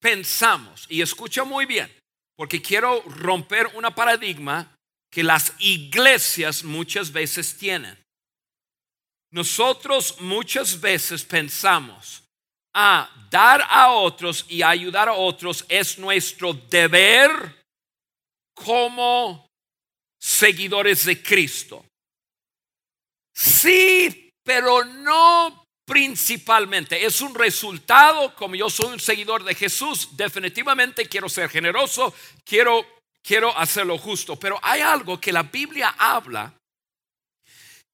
pensamos, 0.00 0.86
y 0.88 1.02
escucha 1.02 1.44
muy 1.44 1.66
bien, 1.66 1.92
porque 2.36 2.62
quiero 2.62 3.02
romper 3.02 3.66
una 3.74 3.94
paradigma 3.94 4.76
que 5.10 5.24
las 5.24 5.52
iglesias 5.58 6.62
muchas 6.62 7.10
veces 7.10 7.58
tienen. 7.58 7.98
Nosotros 9.32 10.20
muchas 10.20 10.80
veces 10.80 11.24
pensamos, 11.24 12.22
a 12.74 13.10
dar 13.30 13.62
a 13.68 13.92
otros 13.92 14.46
y 14.48 14.62
ayudar 14.62 15.08
a 15.08 15.14
otros 15.14 15.64
es 15.68 15.98
nuestro 15.98 16.52
deber 16.52 17.64
como 18.54 19.48
seguidores 20.20 21.04
de 21.04 21.22
Cristo. 21.22 21.84
Sí, 23.34 24.30
pero 24.44 24.84
no 24.84 25.64
principalmente. 25.90 27.04
Es 27.04 27.20
un 27.20 27.34
resultado, 27.34 28.34
como 28.36 28.54
yo 28.54 28.70
soy 28.70 28.92
un 28.92 29.00
seguidor 29.00 29.42
de 29.42 29.54
Jesús, 29.54 30.10
definitivamente 30.12 31.06
quiero 31.06 31.28
ser 31.28 31.48
generoso, 31.48 32.14
quiero, 32.44 32.86
quiero 33.22 33.56
hacerlo 33.56 33.98
justo. 33.98 34.36
Pero 34.36 34.58
hay 34.62 34.82
algo 34.82 35.20
que 35.20 35.32
la 35.32 35.42
Biblia 35.42 35.94
habla 35.98 36.54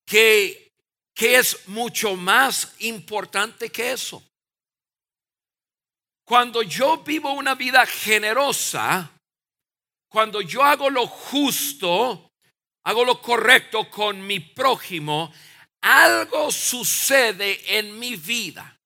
que, 0.05 0.73
que 1.15 1.37
es 1.37 1.69
mucho 1.69 2.17
más 2.17 2.75
importante 2.81 3.71
que 3.71 3.93
eso. 3.93 4.23
Cuando 6.27 6.63
yo 6.63 7.05
vivo 7.05 7.33
una 7.33 7.55
vida 7.55 7.87
generosa, 7.87 9.13
cuando 10.09 10.41
yo 10.41 10.65
hago 10.65 10.91
lo 10.91 11.07
justo, 11.07 12.33
hago 12.83 13.05
lo 13.05 13.23
correcto 13.23 13.89
con 13.89 14.27
mi 14.27 14.41
prójimo, 14.41 15.33
algo 15.83 16.51
sucede 16.51 17.79
en 17.79 17.97
mi 18.01 18.17
vida. 18.17 18.77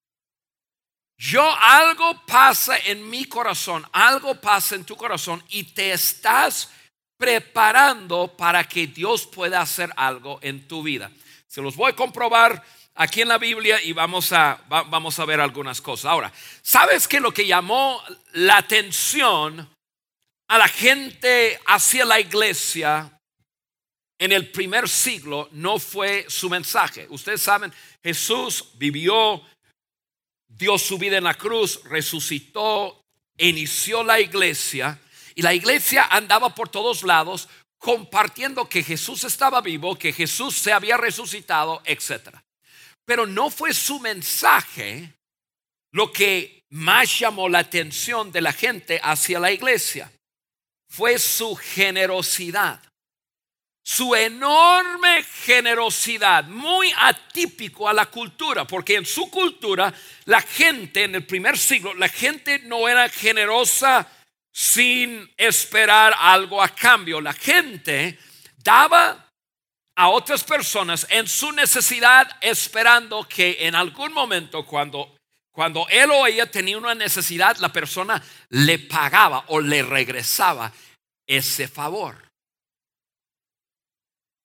Yo 1.16 1.42
algo 1.42 2.26
pasa 2.26 2.76
en 2.76 3.08
mi 3.08 3.24
corazón, 3.24 3.86
algo 3.92 4.38
pasa 4.38 4.74
en 4.74 4.84
tu 4.84 4.94
corazón 4.94 5.42
y 5.48 5.64
te 5.64 5.92
estás 5.92 6.70
preparando 7.16 8.36
para 8.36 8.64
que 8.64 8.86
Dios 8.86 9.26
pueda 9.26 9.62
hacer 9.62 9.90
algo 9.96 10.38
en 10.42 10.68
tu 10.68 10.82
vida. 10.82 11.10
Se 11.46 11.62
los 11.62 11.74
voy 11.74 11.92
a 11.92 11.96
comprobar 11.96 12.62
aquí 13.00 13.22
en 13.22 13.28
la 13.28 13.38
Biblia 13.38 13.82
y 13.82 13.94
vamos 13.94 14.30
a, 14.30 14.62
vamos 14.68 15.18
a 15.18 15.24
ver 15.24 15.40
algunas 15.40 15.80
cosas. 15.80 16.04
Ahora, 16.10 16.30
¿sabes 16.60 17.08
que 17.08 17.18
lo 17.18 17.32
que 17.32 17.46
llamó 17.46 18.02
la 18.32 18.58
atención 18.58 19.68
a 20.48 20.58
la 20.58 20.68
gente 20.68 21.58
hacia 21.66 22.04
la 22.04 22.20
iglesia 22.20 23.10
en 24.18 24.32
el 24.32 24.50
primer 24.50 24.86
siglo 24.86 25.48
no 25.52 25.78
fue 25.78 26.26
su 26.28 26.50
mensaje. 26.50 27.06
Ustedes 27.08 27.40
saben, 27.40 27.72
Jesús 28.04 28.72
vivió, 28.74 29.42
dio 30.46 30.76
su 30.76 30.98
vida 30.98 31.16
en 31.16 31.24
la 31.24 31.34
cruz, 31.34 31.80
resucitó, 31.84 33.00
inició 33.38 34.04
la 34.04 34.20
iglesia 34.20 35.00
y 35.34 35.40
la 35.40 35.54
iglesia 35.54 36.04
andaba 36.10 36.54
por 36.54 36.68
todos 36.68 37.02
lados 37.02 37.48
compartiendo 37.78 38.68
que 38.68 38.82
Jesús 38.82 39.24
estaba 39.24 39.62
vivo, 39.62 39.96
que 39.96 40.12
Jesús 40.12 40.54
se 40.56 40.70
había 40.70 40.98
resucitado, 40.98 41.80
etc. 41.86 42.28
Pero 43.10 43.26
no 43.26 43.50
fue 43.50 43.74
su 43.74 43.98
mensaje 43.98 45.14
lo 45.90 46.12
que 46.12 46.62
más 46.70 47.18
llamó 47.18 47.48
la 47.48 47.58
atención 47.58 48.30
de 48.30 48.40
la 48.40 48.52
gente 48.52 49.00
hacia 49.02 49.40
la 49.40 49.50
iglesia. 49.50 50.12
Fue 50.88 51.18
su 51.18 51.56
generosidad 51.56 52.80
su 53.82 54.14
enorme 54.14 55.24
generosidad, 55.24 56.44
muy 56.44 56.92
atípico 56.96 57.88
a 57.88 57.92
la 57.92 58.06
cultura, 58.06 58.64
porque 58.64 58.94
en 58.94 59.04
su 59.04 59.28
cultura 59.28 59.92
la 60.26 60.40
gente 60.42 61.02
en 61.02 61.16
el 61.16 61.26
primer 61.26 61.58
siglo, 61.58 61.92
la 61.94 62.08
gente 62.08 62.60
no 62.60 62.88
era 62.88 63.08
generosa 63.08 64.06
sin 64.52 65.28
esperar 65.36 66.14
algo 66.16 66.62
a 66.62 66.68
cambio. 66.68 67.20
La 67.20 67.32
gente 67.32 68.20
daba 68.58 69.29
a 70.00 70.08
otras 70.08 70.42
personas 70.42 71.06
en 71.10 71.28
su 71.28 71.52
necesidad 71.52 72.26
esperando 72.40 73.28
que 73.28 73.58
en 73.60 73.74
algún 73.74 74.14
momento 74.14 74.64
cuando 74.64 75.14
cuando 75.52 75.86
él 75.90 76.10
o 76.10 76.26
ella 76.26 76.50
tenía 76.50 76.78
una 76.78 76.94
necesidad, 76.94 77.58
la 77.58 77.70
persona 77.70 78.22
le 78.48 78.78
pagaba 78.78 79.44
o 79.48 79.60
le 79.60 79.82
regresaba 79.82 80.72
ese 81.26 81.68
favor. 81.68 82.16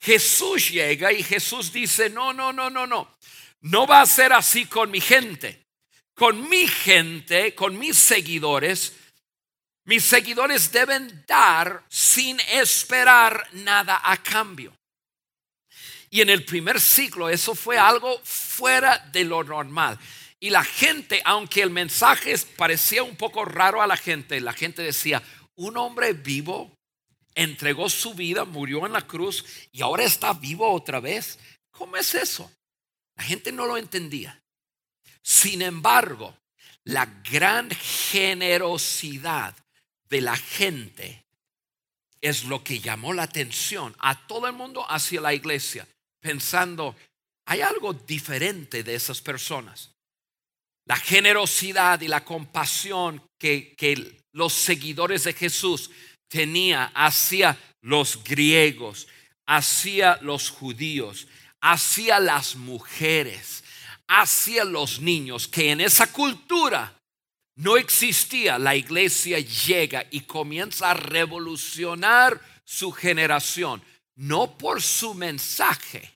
Jesús 0.02 0.72
llega 0.72 1.14
y 1.14 1.24
Jesús 1.24 1.72
dice, 1.72 2.10
no, 2.10 2.34
no, 2.34 2.52
no, 2.52 2.70
no, 2.70 2.86
no. 2.86 3.16
No 3.62 3.88
va 3.88 4.02
a 4.02 4.06
ser 4.06 4.34
así 4.34 4.66
con 4.66 4.92
mi 4.92 5.00
gente. 5.00 5.64
Con 6.16 6.50
mi 6.50 6.68
gente, 6.68 7.56
con 7.56 7.80
mis 7.80 7.98
seguidores, 7.98 8.94
mis 9.86 10.04
seguidores 10.04 10.70
deben 10.74 11.24
dar 11.26 11.86
sin 11.88 12.42
esperar 12.42 13.48
nada 13.54 14.02
a 14.04 14.18
cambio. 14.18 14.76
Y 16.10 16.22
en 16.22 16.30
el 16.30 16.46
primer 16.46 16.80
siglo 16.80 17.30
eso 17.30 17.56
fue 17.56 17.78
algo 17.78 18.20
fuera 18.24 19.00
de 19.12 19.24
lo 19.24 19.44
normal. 19.44 20.00
Y 20.40 20.50
la 20.50 20.64
gente, 20.64 21.22
aunque 21.26 21.62
el 21.62 21.70
mensaje 21.70 22.36
parecía 22.58 23.04
un 23.04 23.16
poco 23.16 23.46
raro 23.46 23.82
a 23.82 23.88
la 23.88 23.98
gente, 23.98 24.40
la 24.42 24.54
gente 24.54 24.82
decía, 24.82 25.22
un 25.56 25.78
hombre 25.78 26.14
vivo 26.14 26.76
entregó 27.36 27.90
su 27.90 28.14
vida, 28.14 28.46
murió 28.46 28.86
en 28.86 28.94
la 28.94 29.06
cruz 29.06 29.46
y 29.72 29.82
ahora 29.82 30.04
está 30.04 30.34
vivo 30.34 30.72
otra 30.72 31.00
vez. 31.00 31.38
¿Cómo 31.72 31.98
es 31.98 32.16
eso? 32.16 32.52
La 33.16 33.24
gente 33.24 33.52
no 33.52 33.66
lo 33.66 33.78
entendía. 33.78 34.42
Sin 35.22 35.62
embargo, 35.62 36.38
la 36.84 37.06
gran 37.30 37.70
generosidad 37.72 39.56
de 40.10 40.22
la 40.22 40.38
gente 40.38 41.26
es 42.22 42.46
lo 42.46 42.64
que 42.64 42.80
llamó 42.80 43.14
la 43.14 43.24
atención 43.24 43.96
a 44.00 44.28
todo 44.28 44.48
el 44.48 44.54
mundo 44.54 44.86
hacia 44.90 45.22
la 45.22 45.34
iglesia, 45.34 45.88
pensando, 46.26 46.96
hay 47.46 47.62
algo 47.62 47.94
diferente 47.94 48.82
de 48.82 48.96
esas 48.96 49.22
personas. 49.22 49.92
La 50.88 50.96
generosidad 50.96 52.02
y 52.02 52.08
la 52.08 52.26
compasión 52.26 53.22
que, 53.40 53.76
que 53.76 54.24
los 54.32 54.54
seguidores 54.54 55.26
de 55.26 55.34
Jesús 55.34 55.92
tenía 56.28 56.86
hacia 56.96 57.56
los 57.82 58.24
griegos, 58.24 59.08
hacia 59.46 60.18
los 60.22 60.50
judíos, 60.50 61.28
hacia 61.62 62.20
las 62.20 62.56
mujeres, 62.56 63.64
hacia 64.08 64.66
los 64.66 65.00
niños, 65.00 65.48
que 65.48 65.70
en 65.70 65.82
esa 65.82 66.12
cultura 66.12 67.00
no 67.56 67.78
existía, 67.78 68.58
la 68.58 68.76
iglesia 68.76 69.40
llega 69.40 70.08
y 70.10 70.22
comienza 70.22 70.90
a 70.90 70.96
revolucionar 70.96 72.42
su 72.64 72.92
generación, 72.92 73.84
no 74.16 74.58
por 74.58 74.82
su 74.82 75.14
mensaje, 75.14 76.15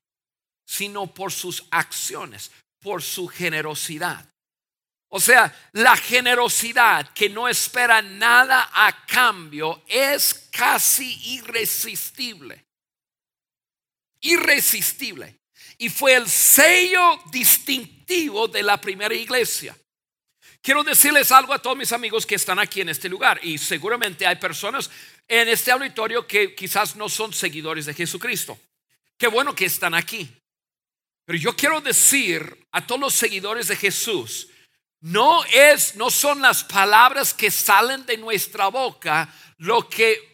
sino 0.70 1.08
por 1.08 1.32
sus 1.32 1.64
acciones, 1.72 2.52
por 2.80 3.02
su 3.02 3.28
generosidad. 3.28 4.24
O 5.08 5.20
sea, 5.20 5.52
la 5.72 5.98
generosidad 5.98 7.12
que 7.14 7.28
no 7.28 7.50
espera 7.50 8.04
nada 8.04 8.70
a 8.72 9.04
cambio 9.08 9.82
es 9.88 10.48
casi 10.52 11.38
irresistible. 11.38 12.64
Irresistible. 14.22 15.40
Y 15.80 15.90
fue 15.90 16.14
el 16.14 16.30
sello 16.30 17.20
distintivo 17.32 18.48
de 18.48 18.62
la 18.62 18.80
primera 18.80 19.16
iglesia. 19.16 19.76
Quiero 20.62 20.84
decirles 20.84 21.32
algo 21.32 21.52
a 21.52 21.60
todos 21.60 21.78
mis 21.78 21.94
amigos 21.94 22.28
que 22.28 22.36
están 22.36 22.60
aquí 22.60 22.82
en 22.82 22.90
este 22.90 23.10
lugar. 23.10 23.40
Y 23.42 23.58
seguramente 23.58 24.28
hay 24.28 24.36
personas 24.36 24.92
en 25.28 25.48
este 25.48 25.72
auditorio 25.72 26.28
que 26.28 26.54
quizás 26.54 26.96
no 26.96 27.10
son 27.10 27.34
seguidores 27.34 27.88
de 27.88 27.96
Jesucristo. 27.96 28.60
Qué 29.18 29.26
bueno 29.28 29.56
que 29.56 29.66
están 29.66 29.96
aquí. 29.96 30.39
Pero 31.30 31.38
yo 31.38 31.56
quiero 31.56 31.80
decir 31.80 32.66
a 32.72 32.88
todos 32.88 33.00
los 33.00 33.14
seguidores 33.14 33.68
de 33.68 33.76
Jesús, 33.76 34.48
no 35.00 35.46
es, 35.46 35.96
no 35.96 36.10
son 36.10 36.42
las 36.42 36.64
palabras 36.64 37.36
que 37.36 37.52
salen 37.52 38.04
de 38.08 38.18
nuestra 38.18 38.70
boca 38.70 39.32
lo 39.60 39.88
que, 39.88 40.34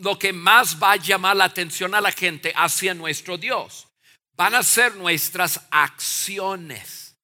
lo 0.00 0.16
que 0.16 0.32
más 0.32 0.80
va 0.80 0.92
a 0.92 0.96
llamar 0.96 1.34
la 1.34 1.42
atención 1.42 1.92
a 1.92 2.00
la 2.00 2.12
gente 2.12 2.52
hacia 2.54 2.94
nuestro 2.94 3.36
Dios. 3.36 3.88
Van 4.36 4.54
a 4.54 4.62
ser 4.62 4.94
nuestras 4.94 5.60
acciones. 5.72 7.16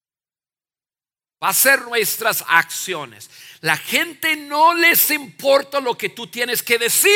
Va 1.41 1.51
a 1.51 1.55
ser 1.55 1.83
nuestras 1.83 2.45
acciones. 2.49 3.31
La 3.61 3.77
gente 3.77 4.35
no 4.35 4.75
les 4.75 5.13
importa 5.13 5.79
lo 5.79 5.97
que 5.97 6.09
tú 6.09 6.27
tienes 6.27 6.65
que 6.65 6.79
decir 6.79 7.13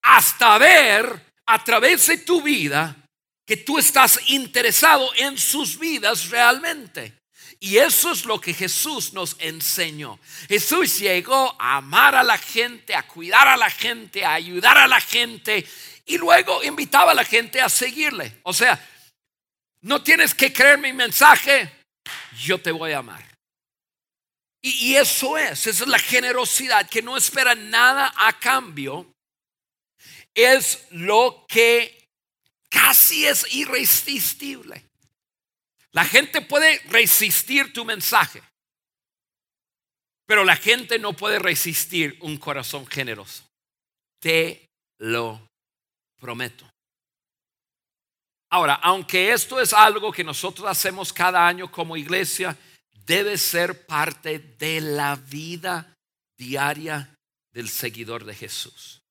hasta 0.00 0.56
ver 0.56 1.34
a 1.44 1.62
través 1.62 2.06
de 2.06 2.16
tu 2.16 2.40
vida 2.40 3.03
que 3.46 3.56
tú 3.56 3.78
estás 3.78 4.18
interesado 4.28 5.12
en 5.16 5.36
sus 5.38 5.78
vidas 5.78 6.30
realmente. 6.30 7.12
Y 7.60 7.78
eso 7.78 8.12
es 8.12 8.24
lo 8.24 8.40
que 8.40 8.52
Jesús 8.52 9.12
nos 9.12 9.36
enseñó. 9.38 10.18
Jesús 10.48 10.98
llegó 10.98 11.56
a 11.58 11.76
amar 11.76 12.14
a 12.14 12.22
la 12.22 12.36
gente, 12.36 12.94
a 12.94 13.06
cuidar 13.06 13.48
a 13.48 13.56
la 13.56 13.70
gente, 13.70 14.24
a 14.24 14.34
ayudar 14.34 14.76
a 14.76 14.86
la 14.86 15.00
gente 15.00 15.66
y 16.04 16.18
luego 16.18 16.62
invitaba 16.62 17.12
a 17.12 17.14
la 17.14 17.24
gente 17.24 17.60
a 17.60 17.68
seguirle. 17.68 18.40
O 18.42 18.52
sea, 18.52 18.78
no 19.80 20.02
tienes 20.02 20.34
que 20.34 20.52
creer 20.52 20.78
mi 20.78 20.92
mensaje, 20.92 21.70
yo 22.38 22.60
te 22.60 22.70
voy 22.70 22.92
a 22.92 22.98
amar. 22.98 23.24
Y, 24.60 24.92
y 24.92 24.96
eso 24.96 25.38
es, 25.38 25.66
esa 25.66 25.84
es 25.84 25.88
la 25.88 25.98
generosidad 25.98 26.88
que 26.88 27.02
no 27.02 27.16
espera 27.16 27.54
nada 27.54 28.12
a 28.16 28.38
cambio. 28.38 29.10
Es 30.34 30.86
lo 30.90 31.46
que 31.48 32.03
casi 32.74 33.24
es 33.24 33.46
irresistible. 33.54 34.84
La 35.92 36.04
gente 36.04 36.40
puede 36.40 36.80
resistir 36.88 37.72
tu 37.72 37.84
mensaje, 37.84 38.42
pero 40.26 40.42
la 40.44 40.56
gente 40.56 40.98
no 40.98 41.12
puede 41.12 41.38
resistir 41.38 42.18
un 42.20 42.36
corazón 42.36 42.84
generoso. 42.86 43.48
Te 44.18 44.68
lo 44.98 45.48
prometo. 46.20 46.68
Ahora, 48.50 48.74
aunque 48.74 49.32
esto 49.32 49.60
es 49.60 49.72
algo 49.72 50.10
que 50.10 50.24
nosotros 50.24 50.68
hacemos 50.68 51.12
cada 51.12 51.46
año 51.46 51.70
como 51.70 51.96
iglesia, 51.96 52.56
debe 53.06 53.38
ser 53.38 53.86
parte 53.86 54.38
de 54.38 54.80
la 54.80 55.14
vida 55.14 55.94
diaria 56.36 57.14
del 57.52 57.68
seguidor 57.68 58.24
de 58.24 58.34
Jesús. 58.34 59.03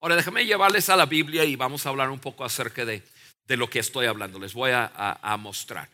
Ahora, 0.00 0.16
déjame 0.16 0.46
llevarles 0.46 0.88
a 0.88 0.96
la 0.96 1.06
Biblia 1.06 1.44
y 1.44 1.56
vamos 1.56 1.84
a 1.84 1.88
hablar 1.88 2.10
un 2.10 2.20
poco 2.20 2.44
acerca 2.44 2.84
de, 2.84 3.02
lo 3.48 3.68
que 3.68 3.78
estoy 3.78 4.06
hablando. 4.06 4.38
Les 4.38 4.52
voy 4.54 4.70
a 4.72 5.36
mostrar. 5.38 5.88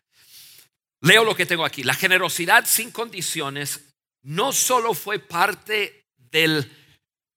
Leo 1.04 1.22
lo 1.22 1.36
que 1.36 1.44
tengo 1.44 1.64
aquí. 1.64 1.82
La 1.82 1.94
generosidad 1.94 2.64
sin 2.66 2.90
condiciones 2.90 3.94
no 4.22 4.52
solo 4.52 4.94
fue 4.94 5.18
parte 5.18 6.06
del, 6.16 6.70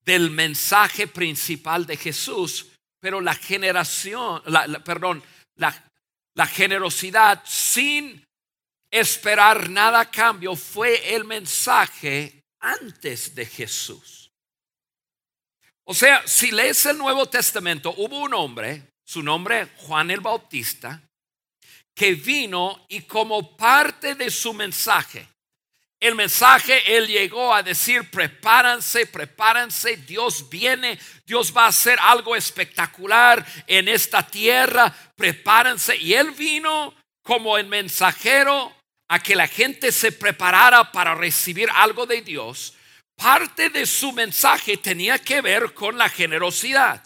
del 0.06 0.32
mensaje 0.32 1.08
principal 1.08 1.86
de 1.86 1.98
Jesús, 1.98 2.68
pero 3.02 3.20
la 3.20 3.36
generación, 3.36 4.42
perdón, 4.86 5.22
la, 5.56 5.86
la 6.34 6.48
generosidad 6.48 7.44
sin 7.46 8.26
esperar 8.90 9.70
nada 9.70 10.00
a 10.00 10.12
cambio 10.12 10.56
fue 10.56 11.14
el 11.14 11.26
mensaje 11.26 12.42
antes 12.62 13.36
de 13.36 13.46
Jesús. 13.46 14.27
O 15.89 15.93
sea, 15.93 16.21
si 16.28 16.52
lees 16.52 16.86
el 16.86 16.97
Nuevo 16.97 17.26
Testamento, 17.28 17.93
hubo 17.97 18.19
un 18.19 18.34
hombre, 18.34 18.93
su 19.06 19.23
nombre 19.23 19.69
Juan 19.78 20.12
el 20.12 20.19
Bautista, 20.19 21.02
que 21.95 22.13
vino 22.13 22.86
y 22.89 23.02
como 23.02 23.56
parte 23.56 24.15
de 24.15 24.30
su 24.30 24.54
mensaje 24.54 25.28
el 26.00 26.13
mensaje, 26.13 26.95
él 26.95 27.08
llegó 27.08 27.54
a 27.54 27.63
decir, 27.63 28.10
prepárense, 28.12 29.08
prepárense, 29.08 29.97
Dios 29.97 30.47
viene, 30.47 31.00
Dios 31.26 31.52
va 31.56 31.65
a 31.65 31.69
hacer 31.69 31.97
algo 32.00 32.36
espectacular 32.36 33.43
en 33.65 33.88
esta 33.88 34.21
tierra, 34.26 34.93
prepárense. 35.15 35.97
Y 35.97 36.13
él 36.13 36.32
vino 36.32 36.93
como 37.23 37.58
el 37.58 37.65
mensajero 37.65 38.76
a 39.08 39.19
que 39.19 39.36
la 39.36 39.47
gente 39.47 39.91
se 39.91 40.12
preparara 40.12 40.91
para 40.91 41.15
recibir 41.15 41.67
algo 41.73 42.06
de 42.06 42.21
Dios. 42.21 42.73
Parte 43.18 43.70
de 43.70 43.86
su 43.86 44.14
mensaje 44.14 44.78
tenía 44.78 45.20
que 45.20 45.42
ver 45.42 45.74
con 45.74 45.98
la 45.98 46.08
generosidad. 46.08 47.04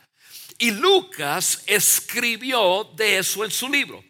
Y 0.60 0.72
Lucas 0.72 1.64
escribió 1.66 2.84
de 2.96 3.18
eso 3.18 3.44
en 3.44 3.52
su 3.52 3.68
libro. 3.68 4.04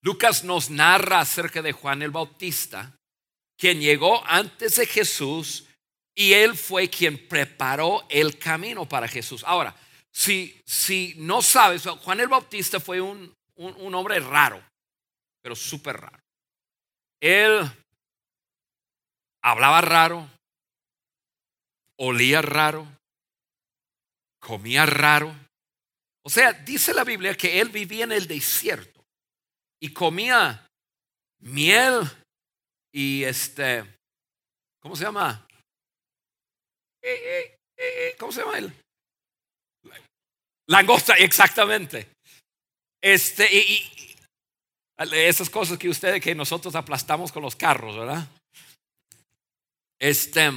Lucas 0.00 0.42
nos 0.42 0.70
narra 0.70 1.20
acerca 1.20 1.62
de 1.62 1.72
Juan 1.72 2.02
el 2.02 2.10
Bautista 2.10 2.98
quien 3.58 3.80
llegó 3.80 4.24
antes 4.26 4.76
de 4.76 4.86
Jesús 4.86 5.66
y 6.14 6.32
él 6.32 6.56
fue 6.56 6.88
quien 6.88 7.28
preparó 7.28 8.06
el 8.08 8.38
camino 8.38 8.88
para 8.88 9.08
Jesús. 9.08 9.42
Ahora, 9.44 9.74
si, 10.10 10.60
si 10.64 11.14
no 11.18 11.42
sabes, 11.42 11.82
Juan 11.84 12.20
el 12.20 12.28
Bautista 12.28 12.80
fue 12.80 13.00
un, 13.00 13.34
un, 13.56 13.94
hombre 13.94 14.20
raro, 14.20 14.64
pero 15.42 15.54
súper 15.56 16.00
raro. 16.00 16.18
Él 17.20 17.60
hablaba 19.42 19.80
raro, 19.80 20.28
olía 21.98 22.42
raro, 22.42 22.86
comía 24.40 24.86
raro. 24.86 25.34
O 26.24 26.30
sea, 26.30 26.52
dice 26.52 26.92
la 26.94 27.04
Biblia 27.04 27.34
que 27.34 27.60
él 27.60 27.70
vivía 27.70 28.04
en 28.04 28.12
el 28.12 28.26
desierto 28.26 29.04
y 29.80 29.92
comía 29.92 30.66
miel 31.40 32.02
y 32.92 33.24
este, 33.24 33.84
¿cómo 34.80 34.96
se 34.96 35.04
llama? 35.04 35.46
Eh, 37.02 37.14
eh, 37.14 37.56
eh, 37.76 38.16
¿Cómo 38.18 38.32
se 38.32 38.40
llama 38.40 38.58
él? 38.58 38.72
Langosta, 40.68 41.14
exactamente. 41.14 42.08
Este, 43.00 43.48
y, 43.50 44.16
esas 45.12 45.48
cosas 45.48 45.78
que 45.78 45.88
ustedes, 45.88 46.20
que 46.20 46.34
nosotros 46.34 46.74
aplastamos 46.74 47.30
con 47.30 47.42
los 47.42 47.54
carros, 47.54 47.96
¿verdad? 47.96 48.26
Este, 49.98 50.50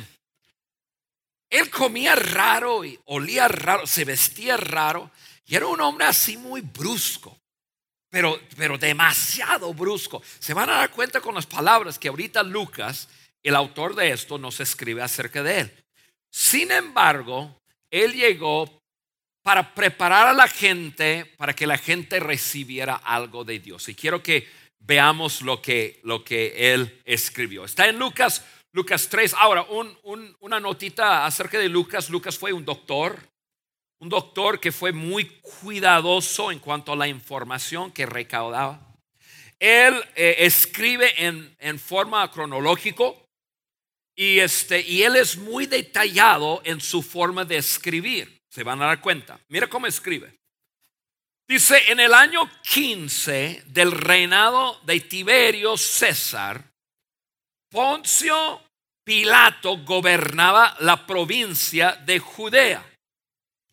él 1.52 1.70
comía 1.70 2.16
raro 2.16 2.84
y 2.84 3.00
olía 3.06 3.48
raro, 3.48 3.86
se 3.86 4.06
vestía 4.06 4.58
raro 4.58 5.12
y 5.46 5.56
era 5.56 5.68
un 5.68 5.80
hombre 5.82 6.08
así 6.08 6.38
muy 6.38 6.62
brusco 6.62 7.38
pero, 8.12 8.40
pero 8.58 8.78
demasiado 8.78 9.74
brusco. 9.74 10.22
Se 10.38 10.54
van 10.54 10.70
a 10.70 10.76
dar 10.76 10.92
cuenta 10.92 11.22
con 11.22 11.34
las 11.34 11.48
palabras 11.48 11.98
que 11.98 12.10
ahorita 12.10 12.44
Lucas, 12.44 13.08
el 13.42 13.56
autor 13.56 13.96
de 13.96 14.12
esto, 14.12 14.38
nos 14.38 14.60
escribe 14.60 15.02
acerca 15.02 15.42
de 15.42 15.62
él. 15.62 15.72
Sin 16.30 16.72
embargo, 16.72 17.58
él 17.90 18.14
llegó 18.14 18.82
para 19.44 19.74
preparar 19.74 20.28
a 20.28 20.34
la 20.34 20.48
gente, 20.48 21.26
para 21.38 21.54
que 21.54 21.66
la 21.66 21.78
gente 21.78 22.20
recibiera 22.20 22.96
algo 22.96 23.44
de 23.44 23.60
Dios. 23.60 23.88
Y 23.90 23.96
quiero 23.96 24.22
que 24.22 24.48
veamos 24.80 25.42
lo 25.42 25.62
que, 25.62 26.00
lo 26.04 26.24
que 26.24 26.74
él 26.74 27.02
escribió. 27.06 27.64
Está 27.64 27.88
en 27.88 27.98
Lucas, 27.98 28.46
Lucas 28.74 29.10
3. 29.10 29.34
Ahora, 29.38 29.66
una 30.40 30.60
notita 30.60 31.26
acerca 31.26 31.58
de 31.58 31.70
Lucas. 31.70 32.10
Lucas 32.10 32.38
fue 32.38 32.54
un 32.54 32.64
doctor, 32.64 33.20
un 34.00 34.10
doctor 34.10 34.60
que 34.60 34.72
fue 34.72 34.92
muy 34.92 35.26
cuidadoso 35.42 36.52
en 36.52 36.60
cuanto 36.60 36.94
a 36.94 36.96
la 36.96 37.08
información 37.08 37.92
que 37.92 38.06
recaudaba. 38.06 38.96
Él 39.60 39.94
eh, 40.16 40.38
escribe 40.40 41.14
en, 41.24 41.56
en 41.60 41.80
forma 41.80 42.30
cronológico 42.32 43.28
y, 44.16 44.40
este, 44.40 44.82
y 44.82 45.04
él 45.04 45.16
es 45.16 45.38
muy 45.38 45.68
detallado 45.68 46.62
en 46.64 46.82
su 46.82 47.04
forma 47.04 47.46
de 47.46 47.58
escribir. 47.58 48.42
Se 48.50 48.64
van 48.64 48.82
a 48.82 48.86
dar 48.86 49.02
cuenta. 49.02 49.40
Mira 49.50 49.68
cómo 49.68 49.88
escribe. 49.88 50.34
Dice, 51.48 51.92
en 51.92 52.00
el 52.00 52.14
año 52.14 52.50
15 52.64 53.64
del 53.68 53.92
reinado 53.92 54.80
de 54.84 55.00
Tiberio 55.02 55.76
César, 55.78 56.71
Poncio 57.72 58.62
Pilato 59.04 59.78
gobernaba 59.78 60.78
la 60.82 61.08
provincia 61.08 61.94
de 62.06 62.20
Judea 62.20 62.86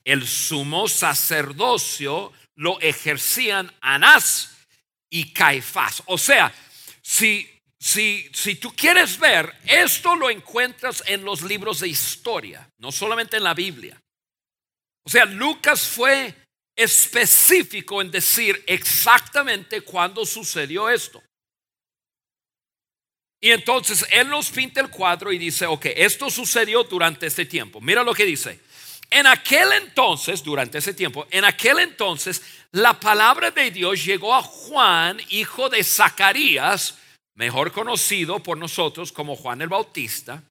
el 0.08 0.26
sumo 0.26 0.88
sacerdocio 0.88 2.32
lo 2.56 2.80
ejercían 2.80 3.70
Anás 3.82 4.56
y 5.10 5.34
Caifás. 5.34 6.02
O 6.06 6.16
sea, 6.16 6.50
si, 7.02 7.46
si, 7.78 8.26
si 8.32 8.54
tú 8.54 8.74
quieres 8.74 9.18
ver, 9.18 9.54
esto 9.66 10.16
lo 10.16 10.30
encuentras 10.30 11.04
en 11.06 11.24
los 11.26 11.42
libros 11.42 11.80
de 11.80 11.88
historia, 11.88 12.66
no 12.78 12.90
solamente 12.90 13.36
en 13.36 13.44
la 13.44 13.52
Biblia. 13.52 14.00
O 15.04 15.10
sea, 15.10 15.26
Lucas 15.26 15.86
fue 15.86 16.34
específico 16.74 18.00
en 18.00 18.10
decir 18.10 18.64
exactamente 18.66 19.82
cuándo 19.82 20.24
sucedió 20.24 20.88
esto. 20.88 21.22
Y 23.40 23.50
entonces 23.50 24.04
él 24.10 24.28
nos 24.28 24.50
pinta 24.50 24.80
el 24.80 24.90
cuadro 24.90 25.32
y 25.32 25.38
dice, 25.38 25.66
ok, 25.66 25.86
esto 25.96 26.28
sucedió 26.30 26.82
durante 26.84 27.26
este 27.26 27.44
tiempo. 27.44 27.80
Mira 27.80 28.02
lo 28.02 28.14
que 28.14 28.24
dice. 28.24 28.60
En 29.10 29.26
aquel 29.26 29.72
entonces, 29.72 30.42
durante 30.42 30.78
ese 30.78 30.92
tiempo, 30.92 31.26
en 31.30 31.44
aquel 31.44 31.78
entonces, 31.78 32.42
la 32.72 32.98
palabra 32.98 33.50
de 33.50 33.70
Dios 33.70 34.04
llegó 34.04 34.34
a 34.34 34.42
Juan, 34.42 35.18
hijo 35.30 35.68
de 35.70 35.82
Zacarías, 35.82 36.98
mejor 37.34 37.72
conocido 37.72 38.40
por 38.42 38.58
nosotros 38.58 39.12
como 39.12 39.36
Juan 39.36 39.62
el 39.62 39.68
Bautista, 39.68 40.42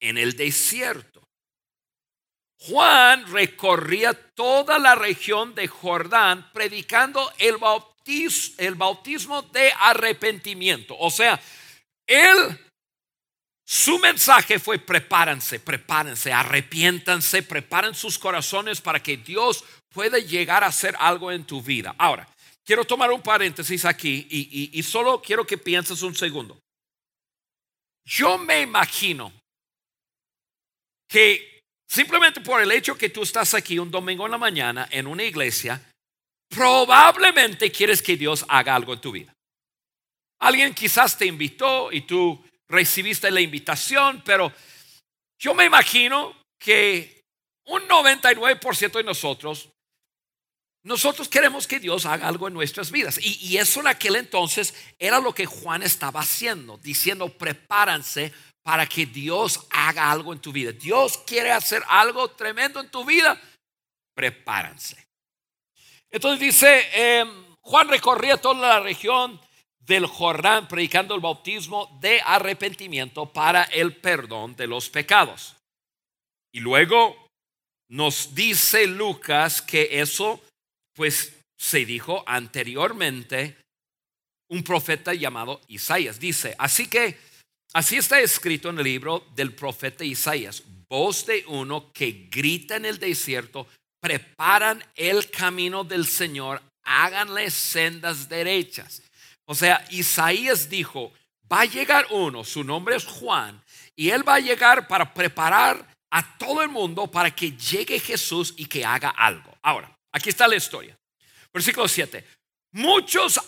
en 0.00 0.16
el 0.16 0.36
desierto. 0.36 1.22
Juan 2.60 3.30
recorría 3.30 4.14
toda 4.14 4.78
la 4.78 4.94
región 4.94 5.54
de 5.54 5.68
Jordán 5.68 6.50
predicando 6.52 7.30
el 7.38 7.56
el 8.56 8.74
bautismo 8.74 9.42
de 9.42 9.70
arrepentimiento. 9.80 10.96
O 10.98 11.10
sea, 11.10 11.38
él 12.08 12.58
su 13.70 13.98
mensaje 13.98 14.58
fue 14.58 14.78
prepárense, 14.78 15.60
prepárense, 15.60 16.32
arrepiéntanse, 16.32 17.42
preparen 17.42 17.94
sus 17.94 18.18
corazones 18.18 18.80
para 18.80 19.02
que 19.02 19.18
Dios 19.18 19.62
pueda 19.90 20.18
llegar 20.18 20.64
a 20.64 20.68
hacer 20.68 20.96
algo 20.98 21.30
en 21.30 21.44
tu 21.44 21.60
vida. 21.60 21.94
Ahora, 21.98 22.26
quiero 22.64 22.86
tomar 22.86 23.12
un 23.12 23.20
paréntesis 23.20 23.84
aquí 23.84 24.26
y, 24.30 24.82
solo 24.82 25.20
quiero 25.20 25.46
que 25.46 25.58
pienses 25.58 26.00
un 26.00 26.14
segundo. 26.14 26.58
Yo 28.06 28.38
me 28.38 28.62
imagino 28.62 29.30
que 31.06 31.60
simplemente 31.86 32.40
por 32.40 32.62
el 32.62 32.72
hecho 32.72 32.96
que 32.96 33.10
tú 33.10 33.22
estás 33.22 33.52
aquí 33.52 33.78
un 33.78 33.90
domingo 33.90 34.24
en 34.24 34.32
la 34.32 34.38
mañana 34.38 34.88
en 34.90 35.06
una 35.06 35.24
iglesia, 35.24 35.78
probablemente 36.48 37.70
quieres 37.70 38.00
que 38.00 38.16
Dios 38.16 38.46
haga 38.48 38.74
algo 38.74 38.94
en 38.94 39.00
tu 39.02 39.12
vida. 39.12 39.34
Alguien 40.40 40.74
quizás 40.74 41.18
te 41.18 41.26
invitó 41.26 41.90
y 41.92 42.02
tú 42.02 42.42
recibiste 42.68 43.30
la 43.30 43.40
invitación, 43.40 44.22
pero 44.24 44.52
yo 45.38 45.54
me 45.54 45.64
imagino 45.64 46.34
que 46.58 47.24
un 47.66 47.82
99% 47.82 48.92
de 48.92 49.04
nosotros, 49.04 49.68
nosotros 50.82 51.28
queremos 51.28 51.66
que 51.66 51.80
Dios 51.80 52.06
haga 52.06 52.28
algo 52.28 52.48
en 52.48 52.54
nuestras 52.54 52.90
vidas. 52.90 53.18
Y, 53.22 53.56
eso 53.56 53.80
en 53.80 53.88
aquel 53.88 54.16
entonces 54.16 54.74
era 54.98 55.20
lo 55.20 55.34
que 55.34 55.46
Juan 55.46 55.82
estaba 55.82 56.20
haciendo, 56.20 56.78
diciendo, 56.78 57.28
prepárense 57.28 58.32
para 58.62 58.86
que 58.86 59.06
Dios 59.06 59.66
haga 59.70 60.10
algo 60.10 60.32
en 60.32 60.40
tu 60.40 60.52
vida. 60.52 60.72
Dios 60.72 61.18
quiere 61.26 61.52
hacer 61.52 61.82
algo 61.88 62.30
tremendo 62.30 62.80
en 62.80 62.90
tu 62.90 63.04
vida, 63.04 63.40
prepárense. 64.14 65.06
Entonces 66.10 66.40
dice, 66.40 66.88
em, 66.92 67.28
Juan 67.60 67.88
recorría 67.88 68.38
toda 68.38 68.68
la 68.68 68.80
región 68.80 69.38
del 69.88 70.06
Jordán 70.06 70.68
predicando 70.68 71.14
el 71.14 71.20
bautismo 71.20 71.98
de 72.00 72.20
arrepentimiento 72.20 73.32
para 73.32 73.64
el 73.64 73.96
perdón 73.96 74.54
de 74.54 74.66
los 74.66 74.90
pecados. 74.90 75.56
Y 76.52 76.60
luego 76.60 77.26
nos 77.90 78.34
dice 78.34 78.86
Lucas 78.86 79.62
que 79.62 80.00
eso 80.00 80.40
pues 80.94 81.34
se 81.56 81.86
dijo 81.86 82.22
anteriormente 82.26 83.56
un 84.50 84.62
profeta 84.62 85.14
llamado 85.14 85.60
Isaías. 85.68 86.20
Dice, 86.20 86.54
así 86.58 86.86
que 86.86 87.18
así 87.72 87.96
está 87.96 88.20
escrito 88.20 88.68
en 88.68 88.78
el 88.78 88.84
libro 88.84 89.26
del 89.34 89.54
profeta 89.54 90.04
Isaías, 90.04 90.62
voz 90.88 91.24
de 91.24 91.44
uno 91.48 91.92
que 91.92 92.28
grita 92.30 92.76
en 92.76 92.84
el 92.84 92.98
desierto, 92.98 93.66
preparan 94.00 94.84
el 94.94 95.30
camino 95.30 95.82
del 95.82 96.06
Señor, 96.06 96.62
háganle 96.82 97.50
sendas 97.50 98.28
derechas. 98.28 99.02
O 99.50 99.54
sea, 99.54 99.82
Isaías 99.88 100.68
dijo, 100.68 101.10
va 101.50 101.62
a 101.62 101.64
llegar 101.64 102.06
uno, 102.10 102.44
su 102.44 102.62
nombre 102.62 102.96
es 102.96 103.06
Juan, 103.06 103.64
y 103.96 104.10
él 104.10 104.28
va 104.28 104.34
a 104.34 104.40
llegar 104.40 104.86
para 104.86 105.14
preparar 105.14 105.86
a 106.10 106.36
todo 106.36 106.60
el 106.62 106.68
mundo 106.68 107.10
para 107.10 107.30
que 107.30 107.52
llegue 107.52 107.98
Jesús 107.98 108.52
y 108.58 108.66
que 108.66 108.84
haga 108.84 109.08
algo. 109.08 109.56
Ahora, 109.62 109.90
aquí 110.12 110.28
está 110.28 110.46
la 110.46 110.56
historia. 110.56 110.98
Versículo 111.50 111.88
7. 111.88 112.22
Muchos 112.72 113.40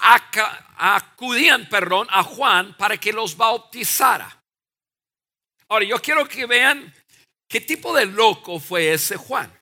acudían, 0.78 1.68
perdón, 1.68 2.06
a 2.10 2.22
Juan 2.22 2.74
para 2.78 2.96
que 2.96 3.12
los 3.12 3.36
bautizara. 3.36 4.42
Ahora, 5.68 5.84
yo 5.84 6.00
quiero 6.00 6.26
que 6.26 6.46
vean 6.46 6.94
qué 7.46 7.60
tipo 7.60 7.94
de 7.94 8.06
loco 8.06 8.58
fue 8.58 8.94
ese 8.94 9.18
Juan. 9.18 9.52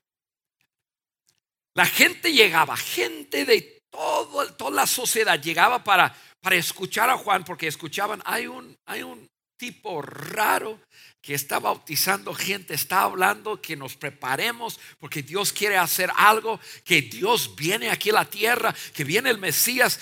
La 1.73 1.85
gente 1.85 2.31
llegaba, 2.31 2.77
gente 2.77 3.43
de 3.43 3.79
todo, 3.89 4.53
toda 4.53 4.71
la 4.71 4.87
sociedad 4.87 5.39
llegaba 5.41 5.83
para, 5.83 6.15
para 6.41 6.55
escuchar 6.55 7.09
a 7.09 7.17
Juan, 7.17 7.43
porque 7.43 7.67
escuchaban, 7.67 8.21
hay 8.25 8.47
un, 8.47 8.77
hay 8.85 9.03
un 9.03 9.29
tipo 9.59 10.01
raro 10.01 10.79
que 11.21 11.33
está 11.33 11.59
bautizando 11.59 12.33
gente, 12.33 12.73
está 12.73 13.01
hablando 13.01 13.61
que 13.61 13.75
nos 13.75 13.95
preparemos 13.95 14.79
porque 14.99 15.21
Dios 15.21 15.51
quiere 15.51 15.77
hacer 15.77 16.09
algo, 16.15 16.59
que 16.85 17.01
Dios 17.01 17.55
viene 17.55 17.89
aquí 17.89 18.09
a 18.09 18.13
la 18.13 18.25
tierra, 18.25 18.73
que 18.93 19.03
viene 19.03 19.29
el 19.29 19.37
Mesías. 19.37 19.99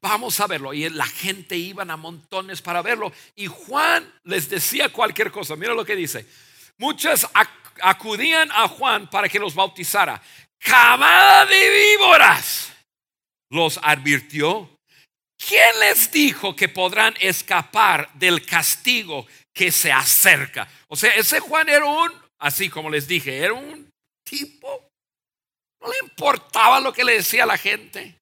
Vamos 0.00 0.40
a 0.40 0.46
verlo. 0.48 0.74
Y 0.74 0.88
la 0.90 1.06
gente 1.06 1.56
iban 1.56 1.90
a 1.90 1.96
montones 1.96 2.60
para 2.60 2.82
verlo. 2.82 3.12
Y 3.36 3.46
Juan 3.46 4.12
les 4.24 4.48
decía 4.48 4.92
cualquier 4.92 5.30
cosa. 5.30 5.54
Mira 5.56 5.72
lo 5.72 5.84
que 5.84 5.96
dice. 5.96 6.26
Muchos 6.76 7.26
acudían 7.80 8.50
a 8.52 8.68
Juan 8.68 9.08
para 9.08 9.28
que 9.28 9.38
los 9.38 9.54
bautizara. 9.54 10.20
Camada 10.58 11.46
de 11.46 11.70
víboras. 11.70 12.72
Los 13.48 13.78
advirtió. 13.82 14.75
¿Quién 15.38 15.80
les 15.80 16.10
dijo 16.10 16.56
que 16.56 16.68
podrán 16.68 17.14
escapar 17.20 18.12
del 18.14 18.44
castigo 18.44 19.26
que 19.56 19.72
se 19.72 19.90
acerca. 19.90 20.68
O 20.86 20.96
sea, 20.96 21.14
ese 21.14 21.40
Juan 21.40 21.70
era 21.70 21.86
un, 21.86 22.12
así 22.38 22.68
como 22.68 22.90
les 22.90 23.08
dije, 23.08 23.38
era 23.38 23.54
un 23.54 23.90
tipo, 24.22 24.90
no 25.80 25.90
le 25.90 25.98
importaba 26.02 26.78
lo 26.78 26.92
que 26.92 27.02
le 27.02 27.14
decía 27.14 27.46
la 27.46 27.56
gente. 27.56 28.18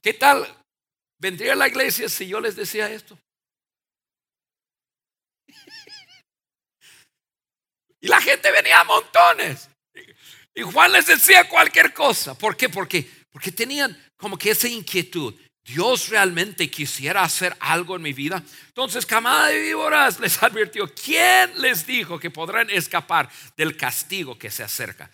¿Qué 0.00 0.14
tal? 0.14 0.46
¿Vendría 1.18 1.54
a 1.54 1.56
la 1.56 1.66
iglesia 1.66 2.08
si 2.08 2.28
yo 2.28 2.40
les 2.40 2.54
decía 2.54 2.88
esto? 2.88 3.18
Y 8.00 8.06
la 8.06 8.20
gente 8.20 8.52
venía 8.52 8.78
a 8.78 8.84
montones. 8.84 9.68
Y 10.54 10.62
Juan 10.62 10.92
les 10.92 11.08
decía 11.08 11.48
cualquier 11.48 11.92
cosa. 11.92 12.38
¿Por 12.38 12.56
qué? 12.56 12.68
Porque, 12.68 13.10
porque 13.28 13.50
tenían 13.50 14.00
como 14.16 14.38
que 14.38 14.52
esa 14.52 14.68
inquietud. 14.68 15.34
Dios 15.68 16.08
realmente 16.08 16.70
quisiera 16.70 17.22
hacer 17.22 17.54
algo 17.60 17.96
en 17.96 18.02
mi 18.02 18.14
vida. 18.14 18.42
Entonces, 18.68 19.04
camada 19.04 19.48
de 19.48 19.60
víboras 19.60 20.18
les 20.20 20.42
advirtió, 20.42 20.90
¿quién 20.94 21.60
les 21.60 21.86
dijo 21.86 22.18
que 22.18 22.30
podrán 22.30 22.70
escapar 22.70 23.28
del 23.54 23.76
castigo 23.76 24.38
que 24.38 24.50
se 24.50 24.62
acerca? 24.62 25.10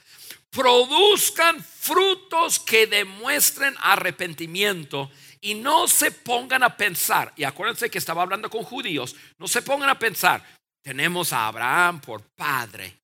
Produzcan 0.50 1.62
frutos 1.62 2.60
que 2.60 2.86
demuestren 2.86 3.74
arrepentimiento 3.80 5.10
y 5.40 5.54
no 5.54 5.88
se 5.88 6.12
pongan 6.12 6.62
a 6.62 6.76
pensar, 6.76 7.32
y 7.36 7.42
acuérdense 7.42 7.90
que 7.90 7.98
estaba 7.98 8.22
hablando 8.22 8.48
con 8.48 8.62
judíos, 8.62 9.16
no 9.38 9.48
se 9.48 9.60
pongan 9.60 9.90
a 9.90 9.98
pensar, 9.98 10.42
tenemos 10.82 11.32
a 11.32 11.48
Abraham 11.48 12.00
por 12.00 12.22
padre 12.22 12.96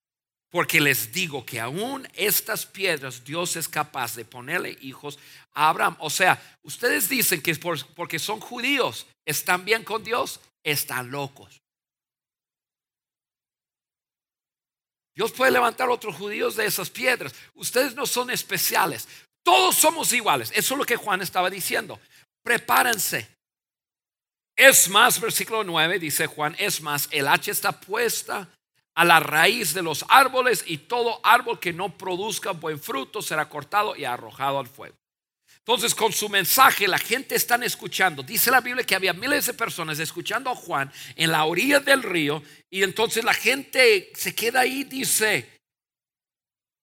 porque 0.50 0.80
les 0.80 1.12
digo 1.12 1.46
que 1.46 1.60
aún 1.60 2.06
estas 2.14 2.66
piedras 2.66 3.24
Dios 3.24 3.54
es 3.56 3.68
capaz 3.68 4.16
de 4.16 4.24
ponerle 4.24 4.76
hijos 4.80 5.18
Abraham. 5.54 5.96
O 6.00 6.10
sea, 6.10 6.40
ustedes 6.62 7.08
dicen 7.08 7.42
que 7.42 7.54
porque 7.94 8.18
son 8.18 8.40
judíos 8.40 9.06
están 9.24 9.64
bien 9.64 9.84
con 9.84 10.02
Dios, 10.02 10.40
están 10.64 11.10
locos. 11.10 11.60
Dios 15.14 15.32
puede 15.32 15.50
levantar 15.50 15.90
otros 15.90 16.16
judíos 16.16 16.56
de 16.56 16.66
esas 16.66 16.88
piedras. 16.88 17.34
Ustedes 17.54 17.94
no 17.94 18.06
son 18.06 18.30
especiales. 18.30 19.06
Todos 19.42 19.76
somos 19.76 20.12
iguales. 20.12 20.50
Eso 20.54 20.74
es 20.74 20.78
lo 20.78 20.84
que 20.84 20.96
Juan 20.96 21.20
estaba 21.20 21.50
diciendo. 21.50 22.00
Prepárense. 22.42 23.28
Es 24.56 24.88
más, 24.88 25.20
versículo 25.20 25.64
9 25.64 25.98
dice 25.98 26.26
Juan, 26.26 26.54
es 26.58 26.82
más, 26.82 27.08
el 27.10 27.28
hacha 27.28 27.50
está 27.50 27.72
puesta 27.80 28.48
a 28.94 29.04
la 29.04 29.20
raíz 29.20 29.72
de 29.72 29.82
los 29.82 30.04
árboles 30.08 30.64
y 30.66 30.78
todo 30.78 31.20
árbol 31.22 31.58
que 31.58 31.72
no 31.72 31.96
produzca 31.96 32.52
buen 32.52 32.78
fruto 32.78 33.22
será 33.22 33.48
cortado 33.48 33.96
y 33.96 34.04
arrojado 34.04 34.58
al 34.58 34.66
fuego. 34.66 34.96
Entonces, 35.70 35.94
con 35.94 36.12
su 36.12 36.28
mensaje, 36.28 36.88
la 36.88 36.98
gente 36.98 37.36
está 37.36 37.54
escuchando. 37.64 38.24
Dice 38.24 38.50
la 38.50 38.60
Biblia 38.60 38.82
que 38.82 38.96
había 38.96 39.12
miles 39.12 39.46
de 39.46 39.54
personas 39.54 40.00
escuchando 40.00 40.50
a 40.50 40.56
Juan 40.56 40.92
en 41.14 41.30
la 41.30 41.44
orilla 41.44 41.78
del 41.78 42.02
río. 42.02 42.42
Y 42.68 42.82
entonces 42.82 43.22
la 43.22 43.34
gente 43.34 44.10
se 44.16 44.34
queda 44.34 44.62
ahí 44.62 44.80
y 44.80 44.84
dice: 44.84 45.60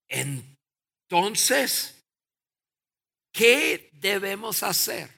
Entonces, 0.08 2.02
¿qué 3.34 3.90
debemos 3.92 4.64
hacer? 4.64 5.10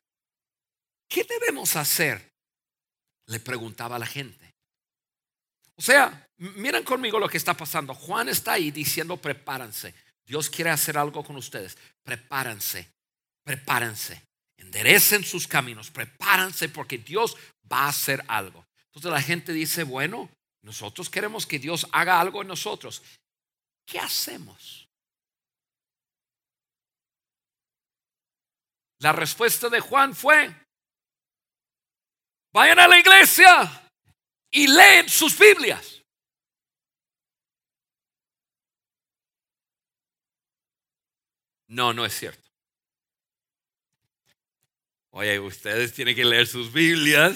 ¿Qué 1.07 1.23
debemos 1.25 1.75
hacer? 1.75 2.27
Le 3.27 3.39
preguntaba 3.39 3.97
a 3.97 3.99
la 3.99 4.07
gente. 4.07 4.51
O 5.75 5.81
sea, 5.83 6.27
miren 6.37 6.83
conmigo 6.83 7.19
lo 7.19 7.29
que 7.29 7.37
está 7.37 7.53
pasando. 7.53 7.93
Juan 7.93 8.29
está 8.29 8.53
ahí 8.53 8.71
diciendo, 8.71 9.15
prepárense. 9.17 9.93
Dios 10.25 10.49
quiere 10.49 10.71
hacer 10.71 10.97
algo 10.97 11.23
con 11.23 11.35
ustedes. 11.35 11.77
Prepárense, 12.01 12.89
prepárense. 13.49 14.21
Enderecen 14.57 15.23
sus 15.23 15.47
caminos, 15.47 15.89
prepárense 15.89 16.69
porque 16.69 16.99
Dios 16.99 17.35
va 17.71 17.85
a 17.85 17.87
hacer 17.87 18.23
algo. 18.27 18.63
Entonces 18.85 19.11
la 19.11 19.21
gente 19.23 19.53
dice, 19.53 19.83
bueno, 19.83 20.29
nosotros 20.61 21.09
queremos 21.09 21.47
que 21.47 21.57
Dios 21.57 21.87
haga 21.91 22.19
algo 22.19 22.43
en 22.43 22.47
nosotros. 22.47 23.01
¿Qué 23.87 23.97
hacemos? 23.97 24.87
La 28.99 29.13
respuesta 29.13 29.67
de 29.67 29.79
Juan 29.79 30.13
fue, 30.13 30.55
vayan 32.53 32.77
a 32.77 32.87
la 32.87 32.99
iglesia, 32.99 33.89
y 34.51 34.67
leen 34.67 35.09
sus 35.09 35.39
Biblias. 35.39 36.03
No, 41.67 41.93
no 41.93 42.05
es 42.05 42.13
cierto. 42.13 42.48
Oye, 45.19 45.37
ustedes 45.37 45.93
tienen 45.93 46.15
que 46.15 46.23
leer 46.23 46.47
sus 46.47 46.71
Biblias. 46.71 47.35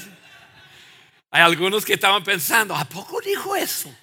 Hay 1.29 1.41
algunos 1.41 1.83
que 1.83 1.95
estaban 1.95 2.23
pensando, 2.23 2.73
¿a 2.73 2.85
poco 2.85 3.19
dijo 3.19 3.57
eso? 3.57 3.93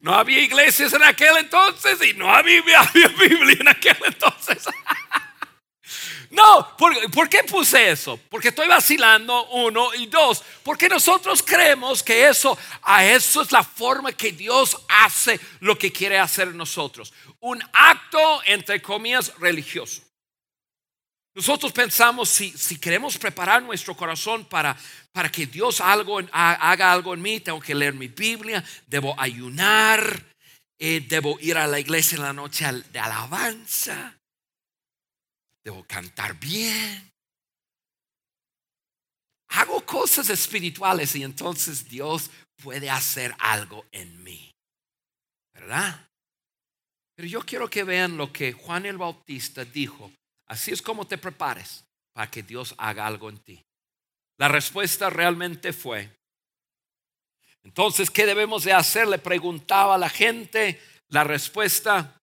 No 0.00 0.12
había 0.12 0.38
iglesias 0.38 0.92
en 0.92 1.02
aquel 1.02 1.34
entonces 1.38 1.98
y 2.06 2.12
no 2.12 2.30
había, 2.30 2.60
Biblia 3.18 3.56
en 3.58 3.68
aquel 3.68 3.96
entonces. 4.04 4.64
No, 6.30 6.76
¿por, 6.78 7.28
qué 7.28 7.42
puse 7.44 7.90
eso? 7.90 8.18
Porque 8.30 8.48
estoy 8.48 8.66
vacilando, 8.66 9.48
uno, 9.48 9.92
y 9.94 10.06
dos, 10.06 10.42
porque 10.62 10.88
nosotros 10.88 11.42
creemos 11.42 12.02
que 12.02 12.26
eso, 12.26 12.56
a 12.82 13.04
eso 13.04 13.42
es 13.42 13.52
la 13.52 13.62
forma 13.62 14.12
que 14.12 14.32
Dios 14.32 14.78
hace 14.88 15.38
lo 15.60 15.76
que 15.78 15.92
quiere 15.92 16.18
hacer 16.18 16.54
nosotros. 16.54 17.12
Un 17.40 17.62
acto, 17.74 18.42
entre 18.46 18.80
comillas, 18.80 19.34
religioso. 19.38 20.02
Nosotros 21.34 21.72
pensamos, 21.72 22.28
si, 22.28 22.50
si 22.50 22.78
queremos 22.78 23.16
preparar 23.16 23.62
nuestro 23.62 23.96
corazón 23.96 24.44
para, 24.44 24.76
para 25.12 25.30
que 25.30 25.46
Dios 25.46 25.80
algo, 25.80 26.20
haga 26.30 26.92
algo 26.92 27.14
en 27.14 27.22
mí, 27.22 27.40
tengo 27.40 27.60
que 27.60 27.74
leer 27.74 27.94
mi 27.94 28.08
Biblia, 28.08 28.62
debo 28.86 29.18
ayunar, 29.18 30.24
eh, 30.78 31.00
debo 31.08 31.38
ir 31.40 31.56
a 31.56 31.66
la 31.66 31.80
iglesia 31.80 32.16
en 32.16 32.22
la 32.22 32.32
noche 32.32 32.66
de 32.92 32.98
alabanza 32.98 34.14
debo 35.64 35.84
cantar 35.84 36.38
bien. 36.38 37.10
Hago 39.48 39.84
cosas 39.84 40.30
espirituales 40.30 41.14
y 41.14 41.22
entonces 41.22 41.88
Dios 41.88 42.30
puede 42.62 42.88
hacer 42.88 43.34
algo 43.38 43.84
en 43.92 44.22
mí. 44.22 44.50
¿Verdad? 45.54 46.08
Pero 47.14 47.28
yo 47.28 47.40
quiero 47.42 47.68
que 47.68 47.84
vean 47.84 48.16
lo 48.16 48.32
que 48.32 48.52
Juan 48.52 48.86
el 48.86 48.96
Bautista 48.96 49.64
dijo. 49.64 50.10
Así 50.52 50.70
es 50.70 50.82
como 50.82 51.06
te 51.06 51.16
prepares 51.16 51.82
para 52.12 52.30
que 52.30 52.42
Dios 52.42 52.74
haga 52.76 53.06
algo 53.06 53.30
en 53.30 53.38
ti. 53.38 53.64
La 54.36 54.48
respuesta 54.48 55.08
realmente 55.08 55.72
fue, 55.72 56.14
entonces, 57.64 58.10
¿qué 58.10 58.26
debemos 58.26 58.64
de 58.64 58.74
hacer? 58.74 59.08
Le 59.08 59.16
preguntaba 59.16 59.94
a 59.94 59.98
la 59.98 60.10
gente. 60.10 60.78
La 61.08 61.24
respuesta, 61.24 62.20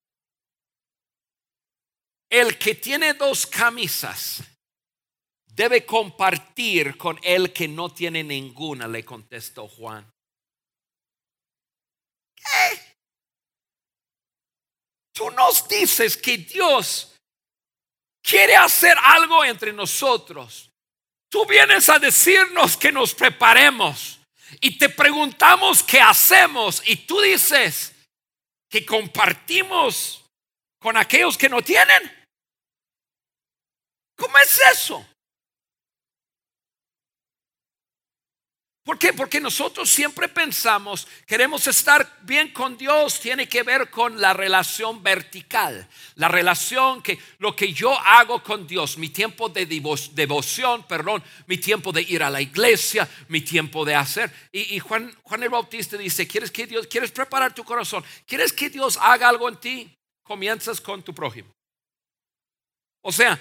el 2.29 2.59
que 2.59 2.75
tiene 2.75 3.15
dos 3.15 3.47
camisas 3.47 4.43
debe 5.47 5.83
compartir 5.83 6.99
con 6.99 7.19
el 7.23 7.51
que 7.51 7.67
no 7.67 7.91
tiene 7.91 8.23
ninguna, 8.23 8.87
le 8.87 9.03
contestó 9.03 9.67
Juan. 9.67 10.07
¿Qué? 12.35 12.95
Tú 15.13 15.31
nos 15.31 15.67
dices 15.67 16.15
que 16.15 16.37
Dios 16.37 17.15
quiere 18.29 18.55
hacer 18.55 18.95
algo 19.03 19.43
entre 19.43 19.73
nosotros. 19.73 20.69
Tú 21.29 21.45
vienes 21.45 21.89
a 21.89 21.99
decirnos 21.99 22.77
que 22.77 22.91
nos 22.91 23.13
preparemos 23.13 24.19
y 24.61 24.77
te 24.77 24.89
preguntamos 24.89 25.83
qué 25.83 25.99
hacemos 25.99 26.81
y 26.85 26.95
tú 26.97 27.19
dices 27.21 27.93
que 28.69 28.85
compartimos 28.85 30.23
con 30.79 30.97
aquellos 30.97 31.37
que 31.37 31.49
no 31.49 31.61
tienen. 31.61 32.27
¿Cómo 34.15 34.37
es 34.37 34.59
eso? 34.73 35.05
¿Por 38.89 38.97
qué? 38.97 39.13
Porque 39.13 39.39
nosotros 39.39 39.87
siempre 39.87 40.27
pensamos, 40.27 41.07
queremos 41.27 41.67
estar 41.67 42.17
bien 42.23 42.51
con 42.51 42.75
Dios, 42.75 43.19
tiene 43.19 43.47
que 43.47 43.61
ver 43.61 43.91
con 43.91 44.19
la 44.19 44.33
relación 44.33 45.03
vertical, 45.03 45.87
la 46.15 46.27
relación 46.27 47.03
que 47.03 47.19
lo 47.37 47.55
que 47.55 47.71
yo 47.71 47.95
hago 47.99 48.41
con 48.41 48.65
Dios, 48.65 48.97
mi 48.97 49.09
tiempo 49.09 49.47
de 49.47 49.67
devoción, 49.67 50.87
perdón, 50.87 51.23
mi 51.45 51.59
tiempo 51.59 51.91
de 51.91 52.01
ir 52.01 52.23
a 52.23 52.31
la 52.31 52.41
iglesia, 52.41 53.07
mi 53.27 53.41
tiempo 53.41 53.85
de 53.85 53.93
hacer. 53.93 54.33
Y, 54.51 54.79
Juan, 54.79 55.15
Juan 55.21 55.43
el 55.43 55.49
Bautista 55.49 55.95
dice, 55.95 56.27
¿quieres 56.27 56.49
que 56.49 56.65
Dios, 56.65 56.87
quieres 56.87 57.11
preparar 57.11 57.53
tu 57.53 57.63
corazón? 57.63 58.03
¿Quieres 58.25 58.51
que 58.51 58.71
Dios 58.71 58.97
haga 58.99 59.29
algo 59.29 59.47
en 59.49 59.57
ti? 59.57 59.95
Comienzas 60.23 60.81
con 60.81 61.03
tu 61.03 61.13
prójimo. 61.13 61.51
O 63.03 63.11
sea, 63.11 63.39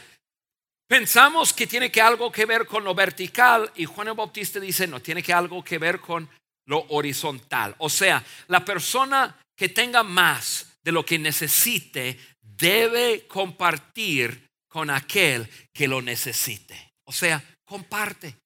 Pensamos 0.88 1.53
que 1.53 1.66
tiene 1.66 1.92
que 1.92 2.01
algo 2.01 2.33
que 2.33 2.46
ver 2.46 2.66
con 2.66 2.83
lo 2.83 2.94
vertical 2.94 3.70
y 3.74 3.85
Juan 3.85 4.09
el 4.09 4.14
Bautista 4.14 4.59
dice, 4.59 4.87
no, 4.87 5.01
tiene 5.01 5.22
que 5.22 5.35
algo 5.35 5.62
que 5.62 5.77
ver 5.77 6.01
con 6.01 6.29
lo 6.64 6.87
horizontal. 6.88 7.74
O 7.79 7.90
sea, 7.90 8.24
la 8.46 8.64
persona 8.64 9.38
que 9.55 9.68
tenga 9.68 10.03
más 10.03 10.79
de 10.83 10.92
lo 10.92 11.05
que 11.05 11.18
necesite 11.18 12.18
debe 12.40 13.27
compartir 13.27 14.48
con 14.66 14.88
aquel 14.88 15.46
que 15.74 15.87
lo 15.87 16.01
necesite. 16.01 16.94
O 17.05 17.12
sea, 17.12 17.42
comparte. 17.66 18.37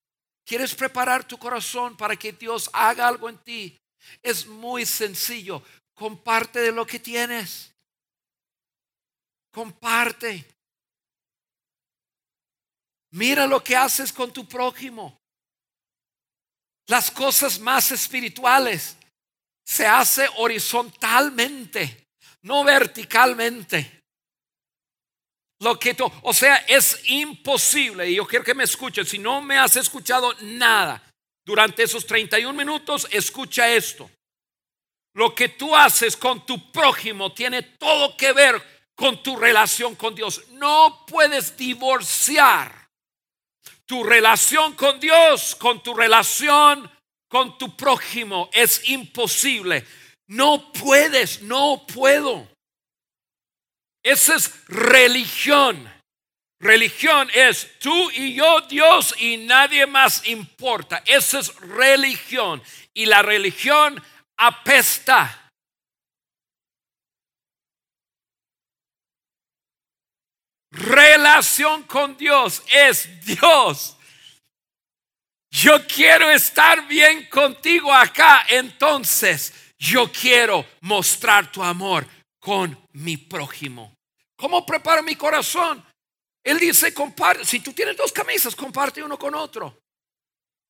¿Quieres 0.44 0.74
preparar 0.74 1.22
tu 1.22 1.38
corazón 1.38 1.96
para 1.96 2.16
que 2.16 2.32
Dios 2.32 2.68
haga 2.72 3.06
algo 3.06 3.28
en 3.28 3.38
ti? 3.38 3.78
Es 4.20 4.46
muy 4.46 4.84
sencillo. 4.84 5.62
Comparte 5.94 6.60
de 6.60 6.72
lo 6.72 6.84
que 6.84 6.98
tienes. 6.98 7.72
Comparte. 9.52 10.44
Mira 13.12 13.46
lo 13.46 13.62
que 13.62 13.76
haces 13.76 14.12
con 14.12 14.32
tu 14.32 14.46
prójimo. 14.46 15.18
Las 16.88 17.10
cosas 17.10 17.58
más 17.58 17.90
espirituales 17.92 18.96
se 19.64 19.86
hace 19.86 20.28
horizontalmente, 20.36 22.06
no 22.42 22.64
verticalmente. 22.64 24.00
Lo 25.60 25.78
que 25.78 25.94
tú, 25.94 26.10
o 26.22 26.34
sea, 26.34 26.56
es 26.66 27.00
imposible, 27.04 28.10
y 28.10 28.16
yo 28.16 28.26
quiero 28.26 28.44
que 28.44 28.54
me 28.54 28.64
escuchen, 28.64 29.06
si 29.06 29.18
no 29.18 29.40
me 29.40 29.58
has 29.58 29.76
escuchado 29.76 30.34
nada 30.40 31.00
durante 31.46 31.84
esos 31.84 32.04
31 32.04 32.52
minutos, 32.52 33.06
escucha 33.10 33.72
esto. 33.72 34.10
Lo 35.14 35.34
que 35.34 35.50
tú 35.50 35.76
haces 35.76 36.16
con 36.16 36.44
tu 36.46 36.72
prójimo 36.72 37.32
tiene 37.32 37.62
todo 37.62 38.16
que 38.16 38.32
ver 38.32 38.90
con 38.96 39.22
tu 39.22 39.36
relación 39.36 39.94
con 39.94 40.14
Dios. 40.14 40.42
No 40.52 41.04
puedes 41.06 41.56
divorciar 41.56 42.81
tu 43.86 44.04
relación 44.04 44.74
con 44.74 44.98
Dios, 45.00 45.54
con 45.56 45.82
tu 45.82 45.94
relación 45.94 46.90
con 47.32 47.56
tu 47.56 47.74
prójimo. 47.74 48.50
Es 48.52 48.90
imposible. 48.90 49.86
No 50.26 50.70
puedes, 50.70 51.40
no 51.40 51.86
puedo. 51.86 52.46
Esa 54.02 54.34
es 54.36 54.52
religión. 54.68 55.90
Religión 56.60 57.30
es 57.32 57.78
tú 57.78 58.10
y 58.10 58.34
yo, 58.34 58.60
Dios, 58.68 59.14
y 59.18 59.38
nadie 59.38 59.86
más 59.86 60.28
importa. 60.28 61.02
Esa 61.06 61.38
es 61.38 61.56
religión. 61.56 62.62
Y 62.92 63.06
la 63.06 63.22
religión 63.22 64.00
apesta. 64.36 65.41
Relación 70.72 71.82
con 71.82 72.16
Dios 72.16 72.62
es 72.72 73.08
Dios. 73.24 73.96
Yo 75.50 75.86
quiero 75.86 76.30
estar 76.30 76.88
bien 76.88 77.26
contigo 77.26 77.92
acá, 77.92 78.46
entonces 78.48 79.52
yo 79.78 80.10
quiero 80.10 80.66
mostrar 80.80 81.52
tu 81.52 81.62
amor 81.62 82.06
con 82.40 82.88
mi 82.92 83.18
prójimo. 83.18 83.94
¿Cómo 84.34 84.64
preparo 84.64 85.02
mi 85.02 85.14
corazón? 85.14 85.84
Él 86.42 86.58
dice, 86.58 86.94
comparte, 86.94 87.44
si 87.44 87.60
tú 87.60 87.74
tienes 87.74 87.96
dos 87.96 88.10
camisas, 88.10 88.56
comparte 88.56 89.02
uno 89.02 89.18
con 89.18 89.34
otro. 89.34 89.78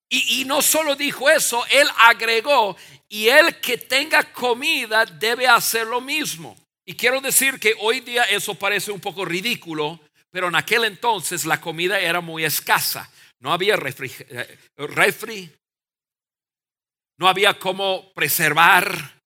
Y, 0.09 0.41
y, 0.41 0.45
no 0.45 0.61
solo 0.61 0.97
dijo 0.97 1.31
eso, 1.31 1.65
él 1.71 1.88
agregó, 1.97 2.77
y 3.09 3.29
el 3.29 3.61
que 3.61 3.79
tenga 3.79 4.25
comida 4.33 5.07
debe 5.07 5.47
hacer 5.47 5.87
lo 5.87 6.01
mismo. 6.01 6.62
Y 6.85 6.95
quiero 6.95 7.21
decir 7.21 7.61
que 7.61 7.75
hoy 7.81 8.01
día 8.01 8.25
eso 8.25 8.55
parece 8.55 8.90
un 8.90 9.01
poco 9.01 9.25
ridículo, 9.25 10.01
pero 10.31 10.49
en 10.49 10.57
aquel 10.57 10.85
entonces 10.85 11.45
la 11.45 11.61
comida 11.61 12.01
era 12.01 12.21
muy 12.21 12.45
escasa. 12.45 13.11
No 13.38 13.53
había 13.53 13.75
eh, 13.75 14.59
refri 14.77 15.53
no 17.18 17.29
había 17.29 17.57
cómo 17.57 18.12
preservar. 18.14 19.21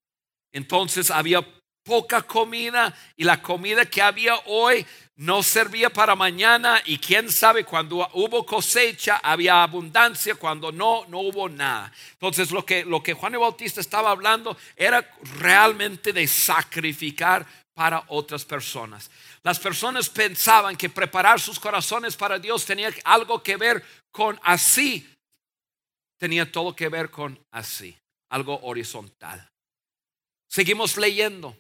Entonces 0.53 1.11
había 1.11 1.47
poca 1.83 2.23
comida 2.23 2.95
y 3.17 3.25
la 3.25 3.41
comida 3.41 3.87
que 3.87 4.03
había 4.03 4.37
hoy 4.47 4.85
no 5.17 5.43
servía 5.43 5.91
para 5.91 6.15
mañana 6.15 6.83
y 6.85 6.99
quién 6.99 7.31
sabe 7.31 7.65
cuando 7.65 8.09
hubo 8.13 8.45
cosecha 8.45 9.17
había 9.23 9.63
abundancia, 9.63 10.35
cuando 10.35 10.71
no, 10.71 11.07
no 11.09 11.21
hubo 11.21 11.49
nada. 11.49 11.91
Entonces 12.13 12.51
lo 12.51 12.65
que, 12.67 12.85
lo 12.85 13.03
que 13.03 13.15
Juan 13.15 13.33
el 13.33 13.41
Bautista 13.41 13.81
estaba 13.81 14.11
hablando 14.11 14.57
era 14.77 15.11
realmente 15.39 16.13
de 16.13 16.27
sacrificar 16.27 17.47
para 17.75 18.05
otras 18.09 18.45
personas. 18.45 19.11
Las 19.43 19.59
personas 19.59 20.11
pensaban 20.11 20.77
que 20.77 20.91
preparar 20.91 21.41
sus 21.41 21.59
corazones 21.59 22.17
para 22.17 22.39
Dios 22.39 22.67
tenía 22.67 22.91
algo 23.05 23.43
que 23.43 23.57
ver 23.57 23.83
con 24.11 24.39
así. 24.43 25.11
Tenía 26.19 26.51
todo 26.51 26.75
que 26.75 26.89
ver 26.89 27.11
con 27.11 27.39
así, 27.53 27.97
algo 28.31 28.59
horizontal. 28.63 29.49
Seguimos 30.49 30.97
leyendo. 30.97 31.57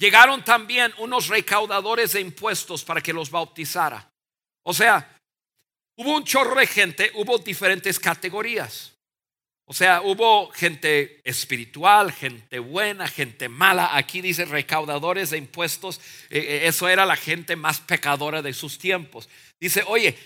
Llegaron 0.00 0.42
también 0.42 0.94
unos 0.96 1.28
recaudadores 1.28 2.14
de 2.14 2.22
impuestos 2.22 2.82
para 2.82 3.02
que 3.02 3.12
los 3.12 3.30
bautizara. 3.30 4.10
O 4.62 4.72
sea, 4.72 5.14
hubo 5.98 6.16
un 6.16 6.24
chorro 6.24 6.58
de 6.58 6.66
gente, 6.66 7.10
hubo 7.16 7.36
diferentes 7.36 8.00
categorías. 8.00 8.94
O 9.66 9.74
sea, 9.74 10.00
hubo 10.00 10.50
gente 10.52 11.20
espiritual, 11.22 12.12
gente 12.12 12.58
buena, 12.60 13.06
gente 13.08 13.50
mala. 13.50 13.94
Aquí 13.94 14.22
dice 14.22 14.46
recaudadores 14.46 15.28
de 15.30 15.36
impuestos. 15.36 16.00
Eh, 16.30 16.38
eh, 16.38 16.60
eso 16.66 16.88
era 16.88 17.04
la 17.04 17.16
gente 17.16 17.54
más 17.54 17.82
pecadora 17.82 18.40
de 18.40 18.54
sus 18.54 18.78
tiempos. 18.78 19.28
Dice, 19.60 19.84
oye, 19.86 20.16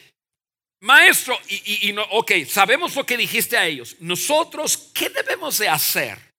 maestro, 0.82 1.36
y, 1.48 1.88
y, 1.88 1.92
no, 1.92 2.04
ok, 2.12 2.30
sabemos 2.46 2.94
lo 2.94 3.04
que 3.04 3.16
dijiste 3.16 3.56
a 3.56 3.66
ellos. 3.66 3.96
Nosotros, 3.98 4.92
¿qué 4.94 5.10
debemos 5.10 5.58
de 5.58 5.68
hacer? 5.68 6.33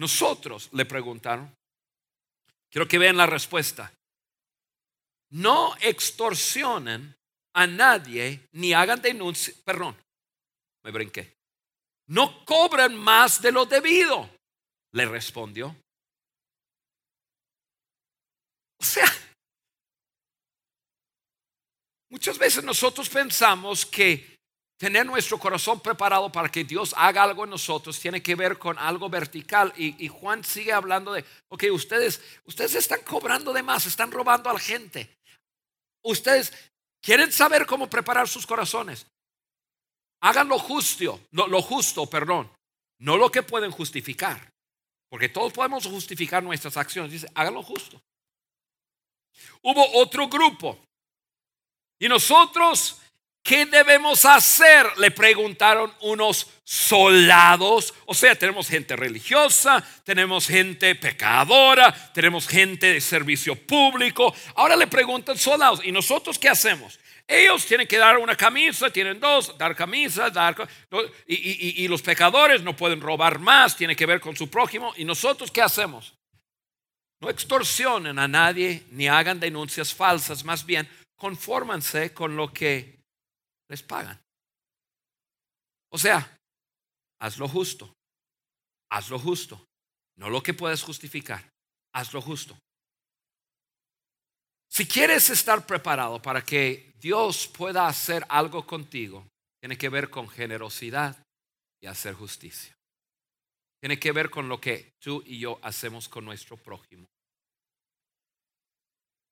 Nosotros 0.00 0.70
le 0.72 0.86
preguntaron. 0.86 1.54
Quiero 2.70 2.88
que 2.88 2.96
vean 2.96 3.18
la 3.18 3.26
respuesta. 3.26 3.92
No 5.32 5.76
extorsionen 5.76 7.14
a 7.52 7.66
nadie 7.66 8.48
ni 8.52 8.72
hagan 8.72 9.02
denuncia. 9.02 9.52
Perdón, 9.62 9.94
me 10.84 10.90
brinqué. 10.90 11.36
No 12.06 12.46
cobran 12.46 12.96
más 12.96 13.42
de 13.42 13.52
lo 13.52 13.66
debido, 13.66 14.30
le 14.92 15.04
respondió. 15.04 15.76
O 18.78 18.84
sea, 18.84 19.12
muchas 22.08 22.38
veces 22.38 22.64
nosotros 22.64 23.06
pensamos 23.10 23.84
que 23.84 24.29
tener 24.80 25.04
nuestro 25.04 25.38
corazón 25.38 25.78
preparado 25.80 26.32
para 26.32 26.48
que 26.48 26.64
Dios 26.64 26.94
haga 26.96 27.22
algo 27.22 27.44
en 27.44 27.50
nosotros 27.50 28.00
tiene 28.00 28.22
que 28.22 28.34
ver 28.34 28.56
con 28.56 28.78
algo 28.78 29.10
vertical. 29.10 29.74
Y, 29.76 30.08
Juan 30.08 30.42
sigue 30.42 30.72
hablando 30.72 31.12
de, 31.12 31.22
ok, 31.48 31.64
ustedes, 31.70 32.22
ustedes 32.46 32.74
están 32.76 33.02
cobrando 33.02 33.52
de 33.52 33.62
más, 33.62 33.84
están 33.84 34.10
robando 34.10 34.48
a 34.48 34.54
la 34.54 34.58
gente. 34.58 35.18
Ustedes 36.02 36.50
quieren 37.02 37.30
saber 37.30 37.66
cómo 37.66 37.90
preparar 37.90 38.26
sus 38.26 38.46
corazones. 38.46 39.06
Hagan 40.22 40.48
lo 40.48 40.58
justo, 40.58 41.20
lo 41.30 41.60
justo, 41.60 42.06
perdón, 42.06 42.50
no 43.00 43.18
lo 43.18 43.30
que 43.30 43.42
pueden 43.42 43.70
justificar. 43.70 44.50
Porque 45.10 45.28
todos 45.28 45.52
podemos 45.52 45.86
justificar 45.86 46.42
nuestras 46.42 46.78
acciones. 46.78 47.12
Dice, 47.12 47.28
hagan 47.34 47.52
lo 47.52 47.62
justo. 47.62 48.00
Hubo 49.60 50.00
otro 50.00 50.26
grupo. 50.28 50.82
Y 51.98 52.08
nosotros 52.08 52.98
¿Qué 53.42 53.66
debemos 53.66 54.24
hacer? 54.24 54.86
Le 54.98 55.10
preguntaron 55.10 55.92
unos 56.00 56.48
soldados. 56.62 57.94
O 58.06 58.14
sea, 58.14 58.34
tenemos 58.34 58.68
gente 58.68 58.94
religiosa, 58.96 59.82
tenemos 60.04 60.46
gente 60.46 60.94
pecadora, 60.94 61.92
tenemos 62.12 62.46
gente 62.46 62.92
de 62.92 63.00
servicio 63.00 63.56
público. 63.56 64.34
Ahora 64.54 64.76
le 64.76 64.86
preguntan 64.86 65.38
soldados, 65.38 65.80
¿y 65.82 65.90
nosotros 65.90 66.38
qué 66.38 66.48
hacemos? 66.48 67.00
Ellos 67.26 67.64
tienen 67.64 67.86
que 67.86 67.96
dar 67.96 68.18
una 68.18 68.36
camisa, 68.36 68.90
tienen 68.90 69.18
dos, 69.18 69.56
dar 69.56 69.74
camisas, 69.74 70.32
dar... 70.32 70.56
Y, 71.26 71.82
y 71.84 71.88
los 71.88 72.02
pecadores 72.02 72.62
no 72.62 72.76
pueden 72.76 73.00
robar 73.00 73.38
más, 73.38 73.76
tiene 73.76 73.96
que 73.96 74.06
ver 74.06 74.20
con 74.20 74.36
su 74.36 74.50
prójimo. 74.50 74.92
¿Y 74.96 75.04
nosotros 75.04 75.50
qué 75.50 75.62
hacemos? 75.62 76.14
No 77.20 77.30
extorsionen 77.30 78.18
a 78.18 78.28
nadie 78.28 78.84
ni 78.90 79.08
hagan 79.08 79.40
denuncias 79.40 79.94
falsas, 79.94 80.44
más 80.44 80.66
bien 80.66 80.88
confórmanse 81.16 82.12
con 82.14 82.34
lo 82.34 82.52
que 82.52 82.99
les 83.70 83.82
pagan. 83.82 84.20
O 85.90 85.98
sea, 85.98 86.38
haz 87.20 87.38
lo 87.38 87.48
justo, 87.48 87.94
haz 88.90 89.08
lo 89.08 89.18
justo, 89.18 89.64
no 90.16 90.28
lo 90.28 90.42
que 90.42 90.54
puedes 90.54 90.82
justificar, 90.82 91.48
haz 91.94 92.12
lo 92.12 92.20
justo. 92.20 92.58
Si 94.68 94.86
quieres 94.86 95.30
estar 95.30 95.66
preparado 95.66 96.20
para 96.20 96.44
que 96.44 96.92
Dios 97.00 97.48
pueda 97.48 97.86
hacer 97.86 98.24
algo 98.28 98.66
contigo, 98.66 99.26
tiene 99.60 99.76
que 99.76 99.88
ver 99.88 100.10
con 100.10 100.28
generosidad 100.28 101.16
y 101.80 101.86
hacer 101.86 102.14
justicia. 102.14 102.76
Tiene 103.80 103.98
que 103.98 104.12
ver 104.12 104.30
con 104.30 104.48
lo 104.48 104.60
que 104.60 104.92
tú 105.00 105.22
y 105.26 105.38
yo 105.38 105.58
hacemos 105.62 106.08
con 106.08 106.24
nuestro 106.24 106.56
prójimo. 106.56 107.06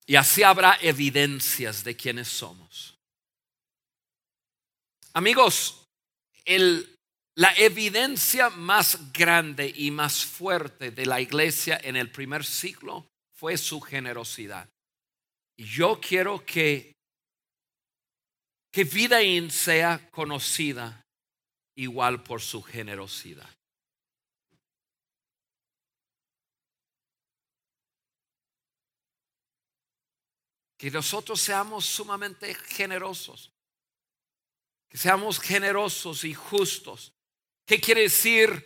Y 0.05 0.15
así 0.15 0.43
habrá 0.43 0.77
evidencias 0.81 1.83
de 1.83 1.95
quienes 1.95 2.27
somos. 2.27 2.98
Amigos, 5.13 5.87
la 7.35 7.53
evidencia 7.57 8.49
más 8.49 9.11
grande 9.11 9.71
y 9.75 9.91
más 9.91 10.25
fuerte 10.25 10.91
de 10.91 11.05
la 11.05 11.19
iglesia 11.19 11.79
en 11.83 11.95
el 11.95 12.11
primer 12.11 12.45
siglo 12.45 13.07
fue 13.33 13.57
su 13.57 13.81
generosidad. 13.81 14.69
Y 15.57 15.65
yo 15.65 15.99
quiero 15.99 16.45
que, 16.45 16.93
que 18.71 18.83
Vidaín 18.83 19.49
sea 19.51 20.09
conocida 20.11 21.01
igual 21.75 22.23
por 22.23 22.41
su 22.41 22.61
generosidad. 22.61 23.49
Que 30.77 30.91
nosotros 30.91 31.41
seamos 31.41 31.85
sumamente 31.85 32.53
generosos. 32.53 33.49
Que 34.89 34.97
seamos 34.97 35.39
generosos 35.39 36.23
y 36.23 36.33
justos. 36.33 37.11
¿Qué 37.65 37.79
quiere 37.79 38.01
decir 38.01 38.65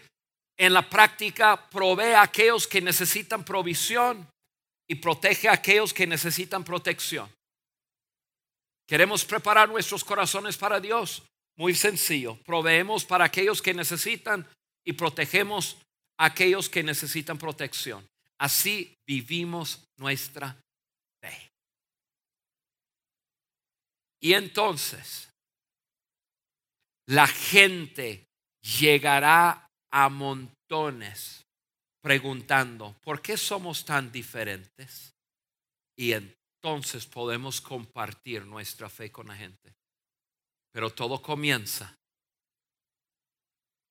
en 0.57 0.74
la 0.74 0.89
práctica? 0.89 1.69
Provee 1.69 2.13
a 2.13 2.21
aquellos 2.21 2.67
que 2.67 2.82
necesitan 2.82 3.43
provisión 3.43 4.28
y 4.88 4.95
protege 4.95 5.49
a 5.49 5.53
aquellos 5.53 5.93
que 5.93 6.07
necesitan 6.07 6.63
protección. 6.63 7.30
Queremos 8.88 9.26
preparar 9.26 9.69
nuestros 9.69 10.03
corazones 10.03 10.57
para 10.57 10.80
Dios. 10.80 11.24
Muy 11.55 11.76
sencillo. 11.76 12.38
Proveemos 12.45 13.05
para 13.05 13.26
aquellos 13.26 13.61
que 13.61 13.74
necesitan 13.74 14.47
y 14.86 14.93
protegemos 14.93 15.78
a 16.17 16.26
aquellos 16.26 16.69
que 16.69 16.84
necesitan 16.84 17.38
protección. 17.38 18.05
Así 18.38 18.95
vivimos 19.07 19.84
nuestra 19.97 20.57
fe. 21.21 21.51
Y 24.19 24.34
entonces 24.34 25.30
la 27.08 27.28
gente 27.28 28.30
llegará 28.62 29.70
a 29.91 30.10
montones 30.10 31.45
preguntando, 32.01 32.95
¿por 33.01 33.22
qué 33.22 33.38
somos 33.38 33.86
tan 33.86 34.12
diferentes? 34.12 35.16
Y 35.95 36.14
entonces 36.14 37.06
podemos 37.06 37.62
compartir 37.62 38.45
nuestra 38.45 38.89
fe 38.89 39.12
con 39.12 39.28
la 39.28 39.36
gente. 39.36 39.76
Pero 40.72 40.89
todo 40.93 41.22
comienza 41.22 41.97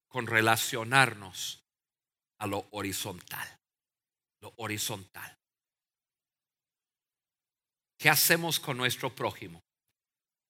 con 0.09 0.27
relacionarnos 0.27 1.63
a 2.39 2.47
lo 2.47 2.67
horizontal. 2.73 3.49
Lo 4.41 4.53
horizontal. 4.57 5.39
¿Qué 7.97 8.11
hacemos 8.11 8.59
con 8.59 8.77
nuestro 8.77 9.15
prójimo? 9.15 9.63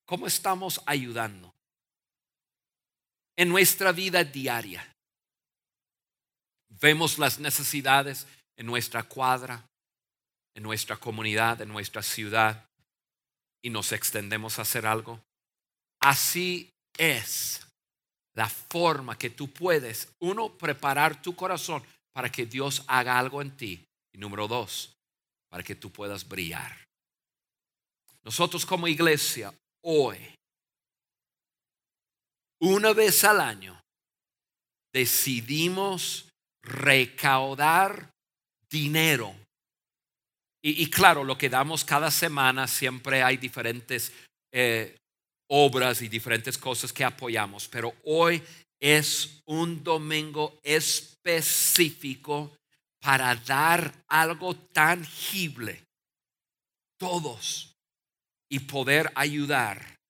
¿Cómo 0.06 0.26
estamos 0.26 0.80
ayudando? 0.86 1.54
En 3.36 3.48
nuestra 3.48 3.92
vida 3.92 4.24
diaria. 4.24 4.86
Vemos 6.80 7.18
las 7.18 7.38
necesidades 7.38 8.26
en 8.56 8.66
nuestra 8.66 9.02
cuadra, 9.02 9.64
en 10.54 10.62
nuestra 10.62 10.96
comunidad, 10.96 11.60
en 11.60 11.68
nuestra 11.68 12.02
ciudad 12.02 12.66
y 13.62 13.70
nos 13.70 13.92
extendemos 13.92 14.58
a 14.58 14.62
hacer 14.62 14.86
algo. 14.86 15.20
Así 16.00 16.70
es 16.98 17.66
la 18.34 18.48
forma 18.48 19.16
que 19.16 19.30
tú 19.30 19.52
puedes, 19.52 20.08
uno, 20.20 20.56
preparar 20.56 21.20
tu 21.22 21.36
corazón 21.36 21.82
para 22.12 22.30
que 22.30 22.46
Dios 22.46 22.84
haga 22.86 23.18
algo 23.18 23.40
en 23.40 23.56
ti. 23.56 23.84
Y 24.14 24.18
número 24.18 24.48
dos, 24.48 24.92
para 25.48 25.62
que 25.62 25.74
tú 25.74 25.90
puedas 25.90 26.26
brillar. 26.26 26.76
Nosotros 28.24 28.66
como 28.66 28.88
iglesia, 28.88 29.52
hoy, 29.84 30.18
una 32.62 32.92
vez 32.92 33.24
al 33.24 33.40
año, 33.40 33.80
decidimos 34.92 36.28
recaudar 36.62 38.10
dinero. 38.70 39.34
Y, 40.64 40.88
claro, 40.90 41.24
lo 41.24 41.36
que 41.36 41.48
damos 41.48 41.84
cada 41.84 42.08
semana 42.12 42.68
siempre 42.68 43.20
hay 43.20 43.36
diferentes 43.36 44.12
eh, 44.52 44.96
obras 45.50 46.02
y 46.02 46.08
diferentes 46.08 46.56
cosas 46.56 46.92
que 46.92 47.02
apoyamos, 47.02 47.66
pero 47.66 47.96
hoy 48.04 48.40
es 48.80 49.40
un 49.46 49.82
domingo 49.82 50.60
específico 50.62 52.56
para 53.00 53.34
dar 53.34 53.92
algo 54.06 54.54
tangible, 54.54 55.82
todos, 56.96 57.74
y 58.48 58.60
poder 58.60 59.10
ayudar 59.16 60.01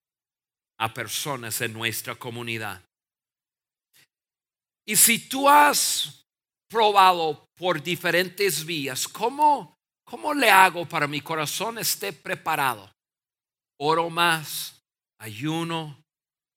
a 0.83 0.93
personas 0.93 1.61
en 1.61 1.73
nuestra 1.73 2.17
comunidad. 2.17 2.83
Y 4.85 4.97
si 4.97 5.29
tú 5.29 5.49
has 5.49 6.27
probado 6.69 7.47
por 7.55 7.81
diferentes 7.81 8.67
vías, 8.67 9.07
¿cómo, 9.07 9.77
cómo 10.05 10.35
le 10.35 10.51
hago 10.51 10.89
para 10.89 11.07
mi 11.07 11.21
corazón 11.21 11.79
esté 11.79 12.13
preparado? 12.13 12.93
Oro 13.79 14.11
más, 14.11 14.83
ayuno, 15.21 16.03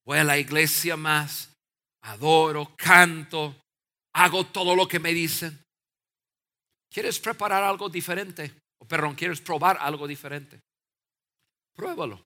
voy 0.04 0.18
a 0.18 0.24
la 0.24 0.40
iglesia 0.40 0.98
más, 0.98 1.54
adoro, 2.02 2.74
canto, 2.76 3.56
hago 4.16 4.48
todo 4.48 4.76
lo 4.76 4.88
que 4.88 5.00
me 5.00 5.14
dicen. 5.14 5.64
¿Quieres 6.92 7.20
preparar 7.20 7.64
algo 7.64 7.90
diferente? 7.90 8.56
O 8.80 8.88
perdón, 8.88 9.14
¿quieres 9.14 9.40
probar 9.40 9.78
algo 9.80 10.08
diferente? 10.08 10.60
Pruébalo. 11.76 12.26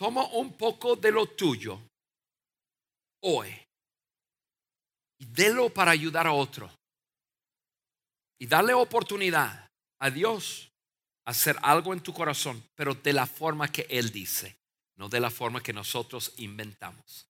Toma 0.00 0.24
un 0.28 0.54
poco 0.54 0.96
de 0.96 1.12
lo 1.12 1.26
tuyo 1.26 1.78
hoy 3.22 3.54
y 5.18 5.26
délo 5.26 5.68
para 5.68 5.90
ayudar 5.90 6.26
a 6.26 6.32
otro. 6.32 6.70
Y 8.38 8.46
darle 8.46 8.72
oportunidad 8.72 9.68
a 9.98 10.10
Dios 10.10 10.72
hacer 11.26 11.54
algo 11.60 11.92
en 11.92 12.00
tu 12.00 12.14
corazón, 12.14 12.64
pero 12.74 12.94
de 12.94 13.12
la 13.12 13.26
forma 13.26 13.70
que 13.70 13.86
Él 13.90 14.10
dice 14.10 14.56
no 14.96 15.10
de 15.10 15.20
la 15.20 15.30
forma 15.30 15.62
que 15.62 15.74
nosotros 15.74 16.32
inventamos. 16.38 17.26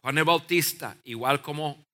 Juan 0.00 0.18
el 0.18 0.24
Bautista, 0.24 0.96
igual 1.04 1.40
como 1.40 1.84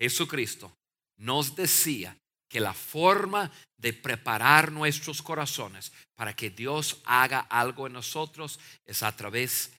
Jesucristo, 0.00 0.76
nos 1.18 1.54
decía 1.54 2.16
que 2.54 2.60
la 2.60 2.72
forma 2.72 3.50
de 3.76 3.92
preparar 3.92 4.70
nuestros 4.70 5.20
corazones 5.22 5.92
para 6.14 6.36
que 6.36 6.50
Dios 6.50 7.02
haga 7.04 7.40
algo 7.40 7.88
en 7.88 7.94
nosotros 7.94 8.60
es 8.86 9.02
a 9.02 9.10
través 9.16 9.72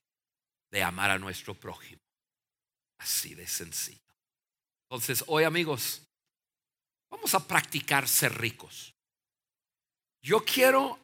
de 0.69 0.83
amar 0.83 1.09
a 1.09 1.17
nuestro 1.17 1.53
prójimo. 1.53 2.01
Así 2.99 3.33
de 3.33 3.47
sencillo. 3.47 4.13
Entonces, 4.89 5.23
hoy 5.27 5.45
amigos, 5.45 6.01
vamos 7.09 7.33
a 7.33 7.47
practicar 7.47 8.09
ser 8.09 8.37
ricos. 8.37 8.93
Yo 10.21 10.43
quiero 10.43 10.99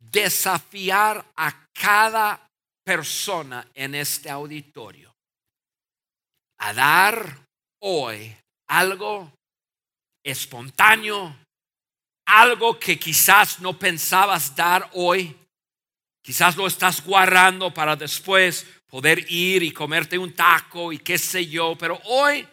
desafiar 0.00 1.30
a 1.36 1.66
cada 1.74 2.48
persona 2.82 3.68
en 3.74 3.96
este 3.96 4.30
auditorio 4.30 5.14
a 6.60 6.72
dar 6.72 7.44
hoy 7.82 8.34
algo 8.66 9.30
espontáneo, 10.24 11.36
algo 12.26 12.78
que 12.78 12.98
quizás 12.98 13.60
no 13.60 13.78
pensabas 13.78 14.54
dar 14.54 14.88
hoy, 14.94 15.36
quizás 16.22 16.56
lo 16.56 16.66
estás 16.66 17.04
guardando 17.04 17.72
para 17.72 17.96
después 17.96 18.66
poder 18.86 19.24
ir 19.30 19.62
y 19.62 19.72
comerte 19.72 20.18
un 20.18 20.32
taco 20.34 20.92
y 20.92 20.98
qué 20.98 21.18
sé 21.18 21.46
yo, 21.46 21.76
pero 21.78 22.00
hoy, 22.04 22.46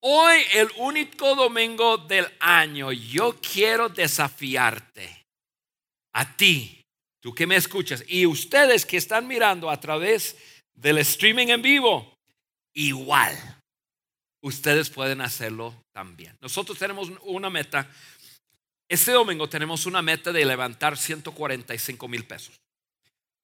hoy 0.00 0.42
el 0.52 0.68
único 0.76 1.34
domingo 1.34 1.98
del 1.98 2.26
año, 2.40 2.92
yo 2.92 3.36
quiero 3.40 3.88
desafiarte. 3.88 5.24
A 6.14 6.36
ti 6.36 6.76
tú 7.26 7.34
que 7.34 7.44
me 7.44 7.56
escuchas, 7.56 8.04
y 8.06 8.24
ustedes 8.24 8.86
que 8.86 8.96
están 8.96 9.26
mirando 9.26 9.68
a 9.68 9.80
través 9.80 10.36
del 10.72 10.98
streaming 10.98 11.48
en 11.48 11.60
vivo, 11.60 12.16
igual, 12.72 13.36
ustedes 14.42 14.90
pueden 14.90 15.20
hacerlo 15.20 15.74
también. 15.92 16.36
Nosotros 16.40 16.78
tenemos 16.78 17.10
una 17.22 17.50
meta, 17.50 17.88
este 18.88 19.12
domingo 19.12 19.48
tenemos 19.48 19.86
una 19.86 20.02
meta 20.02 20.32
de 20.32 20.44
levantar 20.44 20.96
145 20.96 22.08
mil 22.08 22.24
pesos. 22.24 22.60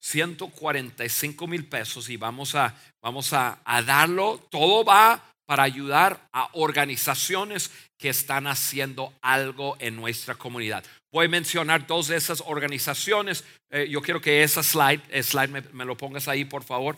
145 0.02 1.46
mil 1.46 1.64
pesos 1.64 2.10
y 2.10 2.16
vamos 2.16 2.54
a, 2.54 2.74
vamos 3.00 3.32
a, 3.32 3.60
darlo. 3.86 4.44
Todo 4.50 4.84
va 4.84 5.22
para 5.46 5.62
ayudar 5.62 6.28
a 6.32 6.48
organizaciones 6.54 7.70
que 7.98 8.08
están 8.08 8.48
haciendo 8.48 9.14
algo 9.22 9.76
en 9.78 9.96
nuestra 9.96 10.34
comunidad. 10.34 10.84
Voy 11.12 11.26
a 11.26 11.28
mencionar 11.28 11.86
dos 11.86 12.08
de 12.08 12.16
esas 12.16 12.42
organizaciones. 12.44 13.44
Eh, 13.70 13.86
yo 13.88 14.02
quiero 14.02 14.20
que 14.20 14.42
esa 14.42 14.62
slide, 14.62 15.02
slide 15.22 15.70
me, 15.72 15.84
lo 15.84 15.96
pongas 15.96 16.26
ahí, 16.26 16.44
por 16.44 16.64
favor. 16.64 16.96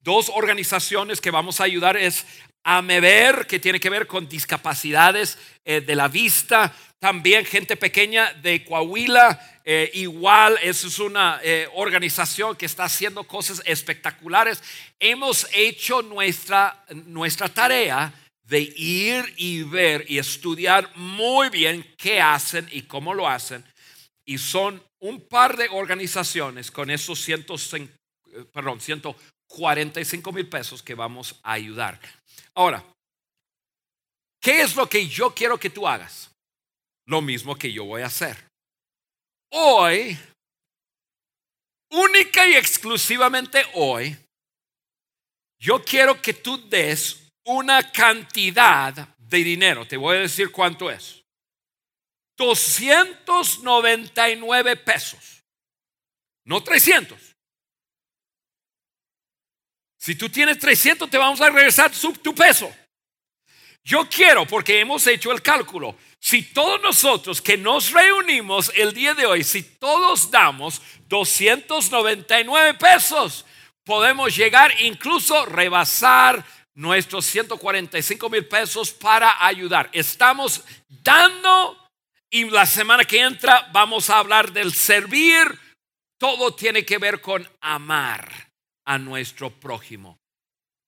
Dos 0.00 0.30
organizaciones 0.32 1.20
que 1.20 1.30
vamos 1.30 1.60
a 1.60 1.64
ayudar 1.64 1.96
es 1.96 2.24
AMEVER, 2.66 3.46
que 3.46 3.58
tiene 3.58 3.78
que 3.78 3.90
ver 3.90 4.06
con 4.06 4.28
discapacidades 4.28 5.38
eh, 5.64 5.80
de 5.80 5.94
la 5.94 6.08
vista. 6.08 6.74
También 6.98 7.44
gente 7.44 7.76
pequeña 7.76 8.32
de 8.34 8.64
Coahuila, 8.64 9.60
eh, 9.64 9.90
igual, 9.94 10.58
eso 10.62 10.88
es 10.88 10.98
una 10.98 11.40
organización 11.74 12.56
que 12.56 12.66
está 12.66 12.84
haciendo 12.84 13.24
cosas 13.24 13.62
espectaculares. 13.64 14.62
Hemos 14.98 15.46
hecho 15.52 16.02
nuestra, 16.02 16.84
nuestra 17.06 17.48
tarea 17.48 18.12
de 18.48 18.60
ir 18.60 19.34
y 19.36 19.62
ver 19.62 20.04
y 20.08 20.18
estudiar 20.18 20.90
muy 20.96 21.48
bien 21.50 21.94
qué 21.98 22.20
hacen 22.20 22.68
y 22.72 22.82
cómo 22.82 23.12
lo 23.12 23.28
hacen. 23.28 23.64
Y 24.24 24.38
son 24.38 24.82
un 25.00 25.20
par 25.20 25.56
de 25.56 25.68
organizaciones 25.70 26.70
con 26.70 26.90
esos 26.90 27.20
100, 27.20 27.46
perdón, 28.52 28.80
145 28.80 30.32
mil 30.32 30.48
pesos 30.48 30.82
que 30.82 30.94
vamos 30.94 31.38
a 31.42 31.52
ayudar. 31.52 32.00
Ahora, 32.54 32.84
¿qué 34.40 34.62
es 34.62 34.76
lo 34.76 34.88
que 34.88 35.06
yo 35.06 35.34
quiero 35.34 35.58
que 35.58 35.70
tú 35.70 35.86
hagas? 35.86 36.30
Lo 37.06 37.20
mismo 37.20 37.56
que 37.56 37.72
yo 37.72 37.84
voy 37.84 38.02
a 38.02 38.06
hacer. 38.06 38.36
Hoy, 39.52 40.18
única 41.90 42.48
y 42.48 42.54
exclusivamente 42.54 43.64
hoy, 43.74 44.16
yo 45.58 45.84
quiero 45.84 46.20
que 46.20 46.34
tú 46.34 46.68
des 46.68 47.28
una 47.44 47.92
cantidad 47.92 49.14
de 49.18 49.38
dinero. 49.38 49.86
Te 49.86 49.96
voy 49.96 50.16
a 50.16 50.20
decir 50.20 50.50
cuánto 50.50 50.90
es. 50.90 51.22
299 52.36 54.76
pesos. 54.76 55.44
No 56.44 56.62
300. 56.62 57.35
Si 60.06 60.14
tú 60.14 60.28
tienes 60.28 60.60
300, 60.60 61.10
te 61.10 61.18
vamos 61.18 61.40
a 61.40 61.50
regresar 61.50 61.90
tu 62.22 62.32
peso. 62.32 62.72
Yo 63.82 64.08
quiero, 64.08 64.46
porque 64.46 64.78
hemos 64.78 65.04
hecho 65.08 65.32
el 65.32 65.42
cálculo, 65.42 65.96
si 66.20 66.42
todos 66.42 66.80
nosotros 66.80 67.42
que 67.42 67.56
nos 67.56 67.90
reunimos 67.90 68.70
el 68.76 68.92
día 68.92 69.14
de 69.14 69.26
hoy, 69.26 69.42
si 69.42 69.64
todos 69.64 70.30
damos 70.30 70.80
299 71.08 72.74
pesos, 72.74 73.46
podemos 73.82 74.36
llegar 74.36 74.80
incluso 74.80 75.44
rebasar 75.44 76.44
nuestros 76.74 77.26
145 77.26 78.30
mil 78.30 78.46
pesos 78.46 78.92
para 78.92 79.44
ayudar. 79.44 79.90
Estamos 79.92 80.62
dando 80.88 81.84
y 82.30 82.48
la 82.48 82.64
semana 82.64 83.04
que 83.04 83.22
entra 83.22 83.70
vamos 83.72 84.08
a 84.08 84.20
hablar 84.20 84.52
del 84.52 84.72
servir. 84.72 85.58
Todo 86.16 86.54
tiene 86.54 86.84
que 86.84 86.98
ver 86.98 87.20
con 87.20 87.50
amar 87.60 88.45
a 88.86 88.98
nuestro 88.98 89.50
prójimo. 89.50 90.18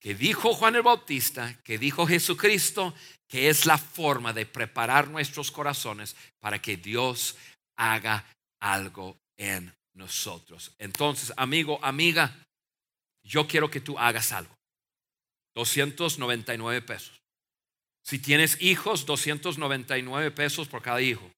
Que 0.00 0.14
dijo 0.14 0.54
Juan 0.54 0.76
el 0.76 0.82
Bautista, 0.82 1.60
que 1.64 1.76
dijo 1.76 2.06
Jesucristo, 2.06 2.94
que 3.28 3.48
es 3.48 3.66
la 3.66 3.76
forma 3.76 4.32
de 4.32 4.46
preparar 4.46 5.08
nuestros 5.08 5.50
corazones 5.50 6.16
para 6.40 6.62
que 6.62 6.76
Dios 6.76 7.36
haga 7.76 8.24
algo 8.60 9.18
en 9.36 9.74
nosotros. 9.94 10.72
Entonces, 10.78 11.32
amigo, 11.36 11.78
amiga, 11.82 12.46
yo 13.24 13.46
quiero 13.46 13.70
que 13.70 13.80
tú 13.80 13.98
hagas 13.98 14.32
algo. 14.32 14.54
299 15.54 16.82
pesos. 16.82 17.20
Si 18.04 18.18
tienes 18.20 18.60
hijos, 18.62 19.04
299 19.04 20.30
pesos 20.30 20.68
por 20.68 20.80
cada 20.80 21.02
hijo. 21.02 21.30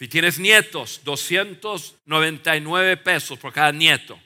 Si 0.00 0.08
tienes 0.08 0.38
nietos, 0.38 1.02
299 1.04 2.96
pesos 2.96 3.38
por 3.38 3.52
cada 3.52 3.70
nieto. 3.70 4.18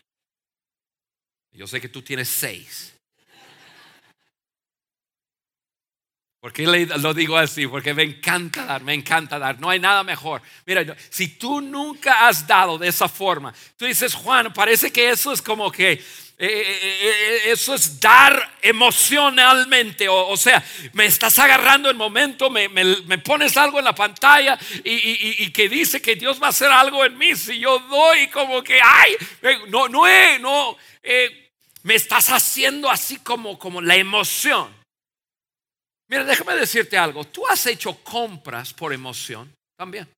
Yo 1.50 1.66
sé 1.66 1.80
que 1.80 1.88
tú 1.88 2.00
tienes 2.00 2.28
seis. 2.28 2.93
¿Por 6.44 6.52
qué 6.52 6.66
lo 6.66 7.14
digo 7.14 7.38
así? 7.38 7.66
Porque 7.66 7.94
me 7.94 8.02
encanta 8.02 8.66
dar, 8.66 8.82
me 8.82 8.92
encanta 8.92 9.38
dar. 9.38 9.58
No 9.58 9.70
hay 9.70 9.80
nada 9.80 10.04
mejor. 10.04 10.42
Mira, 10.66 10.84
si 11.08 11.38
tú 11.38 11.62
nunca 11.62 12.28
has 12.28 12.46
dado 12.46 12.76
de 12.76 12.86
esa 12.86 13.08
forma, 13.08 13.54
tú 13.78 13.86
dices, 13.86 14.12
Juan, 14.12 14.52
parece 14.52 14.92
que 14.92 15.08
eso 15.08 15.32
es 15.32 15.40
como 15.40 15.72
que 15.72 15.92
eh, 15.92 16.02
eh, 16.38 16.90
eh, 17.00 17.40
eso 17.46 17.74
es 17.74 17.98
dar 17.98 18.58
emocionalmente, 18.60 20.06
o, 20.06 20.36
sea, 20.36 20.62
me 20.92 21.06
estás 21.06 21.38
agarrando 21.38 21.88
el 21.88 21.96
momento, 21.96 22.50
me, 22.50 22.68
pones 23.24 23.56
algo 23.56 23.78
en 23.78 23.86
la 23.86 23.94
pantalla 23.94 24.58
y, 24.84 25.50
que 25.50 25.70
dice 25.70 26.02
que 26.02 26.14
Dios 26.14 26.42
va 26.42 26.48
a 26.48 26.50
hacer 26.50 26.70
algo 26.70 27.06
en 27.06 27.16
mí. 27.16 27.34
Si 27.36 27.58
yo 27.58 27.78
doy 27.78 28.28
como 28.28 28.62
que, 28.62 28.78
ay, 28.84 29.16
no, 29.68 29.88
no, 29.88 30.02
no, 30.40 30.76
me 31.84 31.94
estás 31.94 32.28
haciendo 32.28 32.90
así 32.90 33.16
como, 33.20 33.58
como 33.58 33.80
la 33.80 33.96
emoción. 33.96 34.83
Mira, 36.14 36.26
déjame 36.26 36.54
decirte 36.54 36.96
algo. 36.96 37.24
Tú 37.24 37.44
has 37.48 37.66
hecho 37.66 37.92
compras 38.04 38.72
por 38.72 38.92
emoción 38.92 39.52
también. 39.76 40.08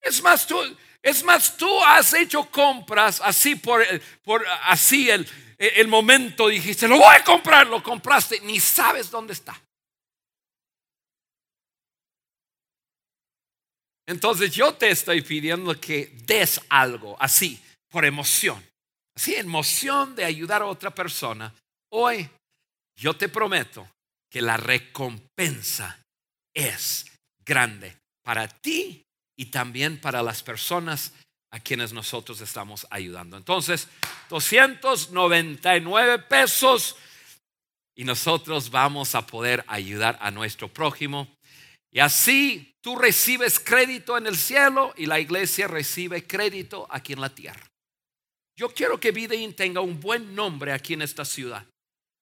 Es 0.00 0.22
más, 0.22 0.46
tú, 0.46 0.56
es 1.02 1.24
más, 1.24 1.56
tú 1.56 1.82
has 1.82 2.14
hecho 2.14 2.48
compras 2.48 3.20
así 3.24 3.56
por, 3.56 3.84
por 4.22 4.46
así 4.66 5.10
el, 5.10 5.28
el 5.58 5.88
momento 5.88 6.46
dijiste, 6.46 6.86
lo 6.86 6.98
voy 6.98 7.12
a 7.12 7.24
comprar, 7.24 7.66
lo 7.66 7.82
compraste, 7.82 8.38
ni 8.42 8.60
sabes 8.60 9.10
dónde 9.10 9.32
está. 9.32 9.60
Entonces 14.06 14.52
yo 14.54 14.74
te 14.74 14.90
estoy 14.90 15.22
pidiendo 15.22 15.74
que 15.80 16.06
des 16.24 16.60
algo 16.68 17.16
así, 17.18 17.60
por 17.88 18.04
emoción. 18.04 18.64
Así, 19.16 19.34
emoción 19.34 20.14
de 20.14 20.24
ayudar 20.24 20.62
a 20.62 20.66
otra 20.66 20.94
persona. 20.94 21.52
Hoy 21.92 22.30
yo 22.94 23.16
te 23.16 23.28
prometo 23.28 23.88
que 24.30 24.40
la 24.40 24.56
recompensa 24.56 26.00
es 26.54 27.06
grande 27.44 27.96
para 28.22 28.48
ti 28.48 29.02
y 29.36 29.46
también 29.46 30.00
para 30.00 30.22
las 30.22 30.42
personas 30.42 31.12
a 31.52 31.58
quienes 31.58 31.92
nosotros 31.92 32.40
estamos 32.40 32.86
ayudando. 32.90 33.36
Entonces, 33.36 33.88
299 34.28 36.20
pesos 36.20 36.96
y 37.96 38.04
nosotros 38.04 38.70
vamos 38.70 39.14
a 39.14 39.26
poder 39.26 39.64
ayudar 39.66 40.16
a 40.20 40.30
nuestro 40.30 40.68
prójimo. 40.68 41.28
Y 41.92 41.98
así 41.98 42.72
tú 42.80 42.96
recibes 42.96 43.58
crédito 43.58 44.16
en 44.16 44.26
el 44.26 44.36
cielo 44.36 44.94
y 44.96 45.06
la 45.06 45.18
iglesia 45.18 45.66
recibe 45.66 46.24
crédito 46.26 46.86
aquí 46.88 47.14
en 47.14 47.20
la 47.20 47.34
tierra. 47.34 47.66
Yo 48.56 48.72
quiero 48.72 49.00
que 49.00 49.10
Videin 49.10 49.54
tenga 49.54 49.80
un 49.80 49.98
buen 49.98 50.34
nombre 50.34 50.72
aquí 50.72 50.94
en 50.94 51.02
esta 51.02 51.24
ciudad. 51.24 51.66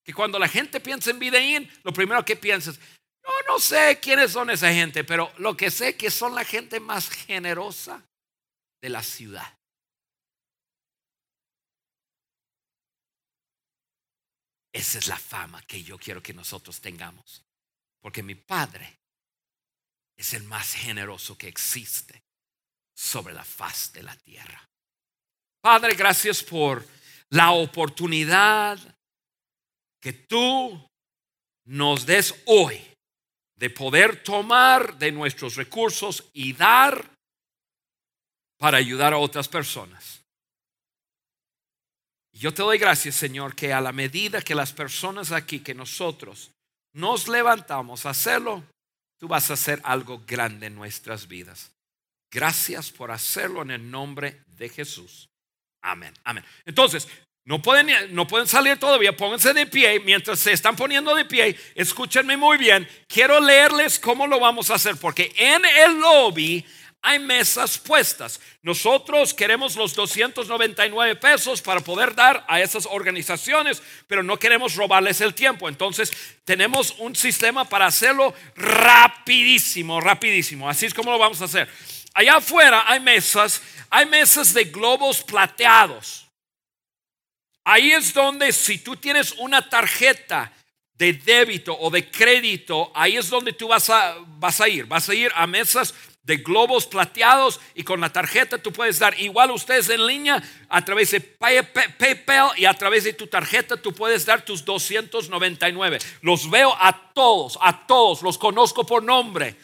Que 0.08 0.14
cuando 0.14 0.38
la 0.38 0.48
gente 0.48 0.80
piensa 0.80 1.10
en 1.10 1.18
Videín, 1.18 1.70
lo 1.82 1.92
primero 1.92 2.24
que 2.24 2.34
piensa 2.34 2.70
es, 2.70 2.78
yo 2.78 3.30
no 3.46 3.58
sé 3.58 4.00
quiénes 4.00 4.32
son 4.32 4.48
esa 4.48 4.72
gente, 4.72 5.04
pero 5.04 5.30
lo 5.36 5.54
que 5.54 5.70
sé 5.70 5.98
que 5.98 6.10
son 6.10 6.34
la 6.34 6.46
gente 6.46 6.80
más 6.80 7.10
generosa 7.10 8.02
de 8.80 8.88
la 8.88 9.02
ciudad. 9.02 9.58
Esa 14.72 14.98
es 14.98 15.08
la 15.08 15.18
fama 15.18 15.60
que 15.60 15.82
yo 15.82 15.98
quiero 15.98 16.22
que 16.22 16.32
nosotros 16.32 16.80
tengamos. 16.80 17.44
Porque 18.00 18.22
mi 18.22 18.34
Padre 18.34 19.00
es 20.16 20.32
el 20.32 20.44
más 20.44 20.72
generoso 20.72 21.36
que 21.36 21.48
existe 21.48 22.24
sobre 22.96 23.34
la 23.34 23.44
faz 23.44 23.92
de 23.92 24.04
la 24.04 24.16
tierra. 24.16 24.66
Padre, 25.60 25.94
gracias 25.96 26.42
por 26.42 26.82
la 27.28 27.50
oportunidad 27.50 28.97
que 30.00 30.12
tú 30.12 30.86
nos 31.66 32.06
des 32.06 32.34
hoy 32.46 32.80
de 33.56 33.70
poder 33.70 34.22
tomar 34.22 34.98
de 34.98 35.12
nuestros 35.12 35.56
recursos 35.56 36.28
y 36.32 36.52
dar 36.52 37.12
para 38.58 38.78
ayudar 38.78 39.12
a 39.12 39.18
otras 39.18 39.48
personas. 39.48 40.22
Yo 42.32 42.54
te 42.54 42.62
doy 42.62 42.78
gracias, 42.78 43.16
Señor, 43.16 43.56
que 43.56 43.72
a 43.72 43.80
la 43.80 43.92
medida 43.92 44.42
que 44.42 44.54
las 44.54 44.72
personas 44.72 45.32
aquí, 45.32 45.60
que 45.60 45.74
nosotros 45.74 46.52
nos 46.92 47.26
levantamos 47.26 48.06
a 48.06 48.10
hacerlo, 48.10 48.64
tú 49.18 49.26
vas 49.26 49.50
a 49.50 49.54
hacer 49.54 49.80
algo 49.82 50.22
grande 50.24 50.66
en 50.66 50.76
nuestras 50.76 51.26
vidas. 51.26 51.72
Gracias 52.30 52.92
por 52.92 53.10
hacerlo 53.10 53.62
en 53.62 53.72
el 53.72 53.90
nombre 53.90 54.42
de 54.46 54.68
Jesús. 54.68 55.28
Amén. 55.82 56.14
Amén. 56.24 56.44
Entonces, 56.64 57.08
no 57.48 57.62
pueden, 57.62 58.14
no 58.14 58.28
pueden 58.28 58.46
salir 58.46 58.76
todavía, 58.78 59.16
pónganse 59.16 59.54
de 59.54 59.64
pie. 59.64 60.00
Mientras 60.00 60.38
se 60.38 60.52
están 60.52 60.76
poniendo 60.76 61.14
de 61.14 61.24
pie, 61.24 61.58
escúchenme 61.74 62.36
muy 62.36 62.58
bien. 62.58 62.86
Quiero 63.06 63.40
leerles 63.40 63.98
cómo 63.98 64.26
lo 64.26 64.38
vamos 64.38 64.68
a 64.68 64.74
hacer, 64.74 64.96
porque 64.98 65.32
en 65.34 65.62
el 65.64 65.98
lobby 65.98 66.62
hay 67.00 67.18
mesas 67.18 67.78
puestas. 67.78 68.38
Nosotros 68.60 69.32
queremos 69.32 69.76
los 69.76 69.94
299 69.94 71.16
pesos 71.16 71.62
para 71.62 71.80
poder 71.80 72.14
dar 72.14 72.44
a 72.48 72.60
esas 72.60 72.84
organizaciones, 72.84 73.82
pero 74.06 74.22
no 74.22 74.38
queremos 74.38 74.74
robarles 74.74 75.22
el 75.22 75.32
tiempo. 75.32 75.70
Entonces 75.70 76.12
tenemos 76.44 76.96
un 76.98 77.16
sistema 77.16 77.66
para 77.66 77.86
hacerlo 77.86 78.34
rapidísimo, 78.56 80.02
rapidísimo. 80.02 80.68
Así 80.68 80.84
es 80.84 80.92
como 80.92 81.12
lo 81.12 81.18
vamos 81.18 81.40
a 81.40 81.46
hacer. 81.46 81.66
Allá 82.12 82.36
afuera 82.36 82.84
hay 82.86 83.00
mesas, 83.00 83.62
hay 83.88 84.04
mesas 84.04 84.52
de 84.52 84.64
globos 84.64 85.22
plateados. 85.22 86.27
Ahí 87.70 87.92
es 87.92 88.14
donde 88.14 88.50
si 88.50 88.78
tú 88.78 88.96
tienes 88.96 89.34
una 89.36 89.68
tarjeta 89.68 90.50
de 90.94 91.12
débito 91.12 91.76
o 91.78 91.90
de 91.90 92.10
crédito, 92.10 92.90
ahí 92.94 93.18
es 93.18 93.28
donde 93.28 93.52
tú 93.52 93.68
vas 93.68 93.90
a, 93.90 94.16
vas 94.26 94.62
a 94.62 94.70
ir. 94.70 94.86
Vas 94.86 95.06
a 95.10 95.14
ir 95.14 95.30
a 95.34 95.46
mesas 95.46 95.92
de 96.22 96.38
globos 96.38 96.86
plateados 96.86 97.60
y 97.74 97.82
con 97.82 98.00
la 98.00 98.10
tarjeta 98.10 98.56
tú 98.56 98.72
puedes 98.72 98.98
dar 98.98 99.20
igual 99.20 99.50
ustedes 99.50 99.90
en 99.90 100.06
línea 100.06 100.42
a 100.70 100.82
través 100.82 101.10
de 101.10 101.20
PayPal 101.20 102.52
y 102.56 102.64
a 102.64 102.72
través 102.72 103.04
de 103.04 103.12
tu 103.12 103.26
tarjeta 103.26 103.76
tú 103.76 103.92
puedes 103.92 104.24
dar 104.24 104.46
tus 104.46 104.64
299. 104.64 105.98
Los 106.22 106.48
veo 106.48 106.74
a 106.74 107.12
todos, 107.12 107.58
a 107.60 107.86
todos, 107.86 108.22
los 108.22 108.38
conozco 108.38 108.86
por 108.86 109.02
nombre. 109.02 109.54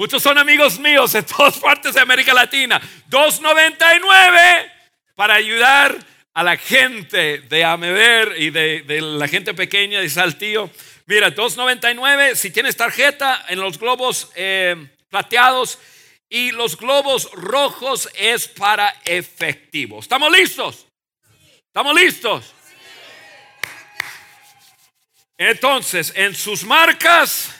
Muchos 0.00 0.22
son 0.22 0.38
amigos 0.38 0.78
míos 0.78 1.14
en 1.14 1.26
todas 1.36 1.58
partes 1.58 1.92
de 1.92 2.00
América 2.00 2.32
Latina. 2.32 2.80
299 3.08 4.72
para 5.14 5.34
ayudar 5.34 5.94
a 6.32 6.42
la 6.42 6.56
gente 6.56 7.40
de 7.40 7.64
Amever 7.64 8.34
y 8.38 8.48
de, 8.48 8.82
la 9.02 9.28
gente 9.28 9.52
pequeña 9.52 10.00
de 10.00 10.08
Saltillo. 10.08 10.70
Mira, 11.04 11.34
2.99 11.34 12.34
si 12.34 12.50
tienes 12.50 12.78
tarjeta 12.78 13.44
en 13.50 13.60
los 13.60 13.78
globos 13.78 14.30
eh, 14.36 14.74
plateados 15.10 15.78
y 16.30 16.52
los 16.52 16.78
globos 16.78 17.30
rojos 17.32 18.08
es 18.14 18.48
para 18.48 18.88
efectivo. 19.04 20.00
¿Estamos 20.00 20.32
listos? 20.32 20.86
¿Estamos 21.66 21.94
listos? 21.94 22.54
Entonces, 25.36 26.10
en 26.16 26.34
sus 26.34 26.64
marcas, 26.64 27.59